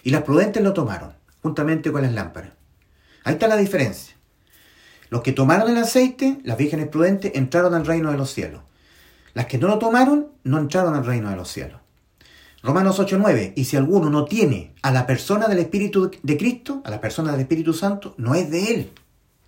Y 0.04 0.10
las 0.10 0.24
prudentes 0.24 0.64
lo 0.64 0.74
tomaron, 0.74 1.14
juntamente 1.42 1.92
con 1.92 2.02
las 2.02 2.14
lámparas. 2.14 2.54
Ahí 3.24 3.34
está 3.34 3.48
la 3.48 3.58
diferencia. 3.58 4.16
Los 5.10 5.22
que 5.22 5.34
tomaron 5.34 5.70
el 5.70 5.78
aceite, 5.78 6.40
las 6.44 6.58
vírgenes 6.58 6.88
prudentes, 6.88 7.34
entraron 7.36 7.74
al 7.74 7.86
reino 7.86 8.12
de 8.12 8.18
los 8.18 8.32
cielos. 8.32 8.62
Las 9.34 9.46
que 9.46 9.58
no 9.58 9.68
lo 9.68 9.78
tomaron, 9.78 10.30
no 10.44 10.58
entraron 10.58 10.96
al 10.96 11.06
reino 11.06 11.30
de 11.30 11.36
los 11.36 11.50
cielos. 11.50 11.80
Romanos 12.64 13.00
8:9, 13.00 13.54
y 13.56 13.66
si 13.66 13.76
alguno 13.76 14.10
no 14.10 14.26
tiene 14.26 14.74
a 14.84 14.92
la 14.92 15.08
persona 15.08 15.48
del 15.48 15.60
Espíritu 15.60 16.12
de 16.22 16.38
Cristo, 16.38 16.82
a 16.86 16.90
la 16.92 17.02
persona 17.02 17.32
del 17.32 17.42
Espíritu 17.42 17.74
Santo, 17.74 18.14
no 18.18 18.36
es 18.36 18.52
de 18.52 18.74
él. 18.74 18.92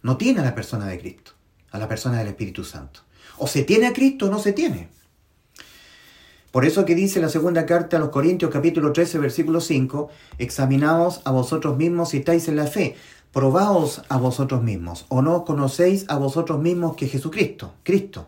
No 0.01 0.17
tiene 0.17 0.41
a 0.41 0.43
la 0.43 0.55
persona 0.55 0.87
de 0.87 0.99
Cristo, 0.99 1.31
a 1.71 1.77
la 1.77 1.87
persona 1.87 2.17
del 2.17 2.27
Espíritu 2.27 2.63
Santo. 2.63 3.01
O 3.37 3.47
se 3.47 3.63
tiene 3.63 3.87
a 3.87 3.93
Cristo 3.93 4.25
o 4.25 4.29
no 4.29 4.39
se 4.39 4.51
tiene. 4.51 4.89
Por 6.53 6.65
eso 6.65 6.85
que 6.85 6.93
dice 6.93 7.19
la 7.19 7.29
segunda 7.29 7.65
carta 7.65 7.97
a 7.97 7.99
los 7.99 8.09
Corintios 8.09 8.51
capítulo 8.51 8.93
13 8.93 9.17
versículo 9.17 9.59
5, 9.59 10.09
examinaos 10.37 11.19
a 11.25 11.31
vosotros 11.31 11.77
mismos 11.77 12.09
si 12.09 12.17
estáis 12.17 12.47
en 12.47 12.57
la 12.57 12.67
fe, 12.67 12.95
probaos 13.31 14.03
a 14.07 14.17
vosotros 14.17 14.61
mismos, 14.61 15.07
o 15.09 15.23
no 15.23 15.45
conocéis 15.45 16.05
a 16.09 16.17
vosotros 16.17 16.61
mismos 16.61 16.95
que 16.95 17.07
Jesucristo, 17.07 17.73
Cristo, 17.81 18.27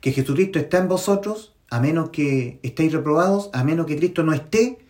que 0.00 0.10
Jesucristo 0.10 0.58
está 0.58 0.78
en 0.78 0.88
vosotros, 0.88 1.54
a 1.70 1.78
menos 1.78 2.10
que 2.10 2.58
estéis 2.64 2.92
reprobados, 2.92 3.48
a 3.52 3.62
menos 3.62 3.86
que 3.86 3.96
Cristo 3.96 4.24
no 4.24 4.32
esté, 4.32 4.84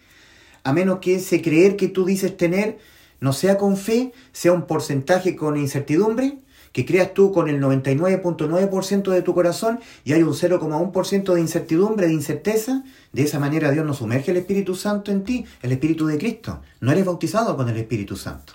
a 0.65 0.73
menos 0.73 1.01
que 1.01 1.17
ese 1.17 1.43
creer 1.43 1.77
que 1.77 1.89
tú 1.89 2.07
dices 2.07 2.39
tener 2.39 2.79
no 3.21 3.35
sea 3.35 3.59
con 3.59 3.77
fe, 3.77 4.15
sea 4.33 4.53
un 4.53 4.67
porcentaje 4.67 5.37
con 5.37 5.59
incertidumbre, 5.59 6.39
que 6.77 6.85
creas 6.85 7.15
tú 7.15 7.33
con 7.33 7.49
el 7.49 7.59
99.9% 7.59 9.11
de 9.11 9.23
tu 9.23 9.33
corazón 9.33 9.81
y 10.05 10.13
hay 10.13 10.23
un 10.23 10.35
0,1% 10.35 11.33
de 11.33 11.41
incertidumbre, 11.41 12.07
de 12.07 12.13
incerteza, 12.13 12.85
de 13.15 13.23
esa 13.23 13.39
manera 13.39 13.71
Dios 13.71 13.87
nos 13.87 13.97
sumerge 13.97 14.31
el 14.33 14.37
Espíritu 14.37 14.75
Santo 14.75 15.11
en 15.11 15.25
ti, 15.25 15.47
el 15.63 15.73
Espíritu 15.73 16.07
de 16.07 16.19
Cristo. 16.19 16.61
No 16.81 16.93
eres 16.93 17.07
bautizado 17.07 17.57
con 17.57 17.71
el 17.71 17.79
Espíritu 17.79 18.15
Santo. 18.15 18.53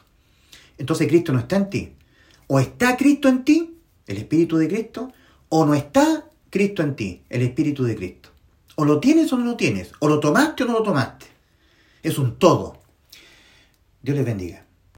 Entonces 0.78 1.08
Cristo 1.08 1.34
no 1.34 1.40
está 1.40 1.56
en 1.56 1.72
ti. 1.72 1.94
O 2.46 2.60
está 2.60 2.96
Cristo 2.96 3.28
en 3.28 3.44
ti, 3.44 3.76
el 4.06 4.18
Espíritu 4.18 4.58
de 4.58 4.68
Cristo, 4.68 5.12
o 5.50 5.66
no 5.66 5.74
está 5.74 6.26
Cristo 6.52 6.84
en 6.84 6.96
ti, 6.96 7.24
el 7.28 7.42
Espíritu 7.42 7.86
de 7.86 7.96
Cristo. 7.96 8.30
O 8.76 8.86
lo 8.86 9.00
tienes 9.00 9.34
o 9.34 9.38
no 9.40 9.46
lo 9.46 9.58
tienes, 9.58 9.94
o 9.98 10.08
lo 10.08 10.20
tomaste 10.20 10.62
o 10.62 10.68
no 10.68 10.74
lo 10.74 10.84
tomaste. 10.84 11.26
Es 12.04 12.20
un 12.20 12.38
todo. 12.38 12.84
Dios 14.04 14.16
les 14.16 14.26
bendiga. 14.28 14.64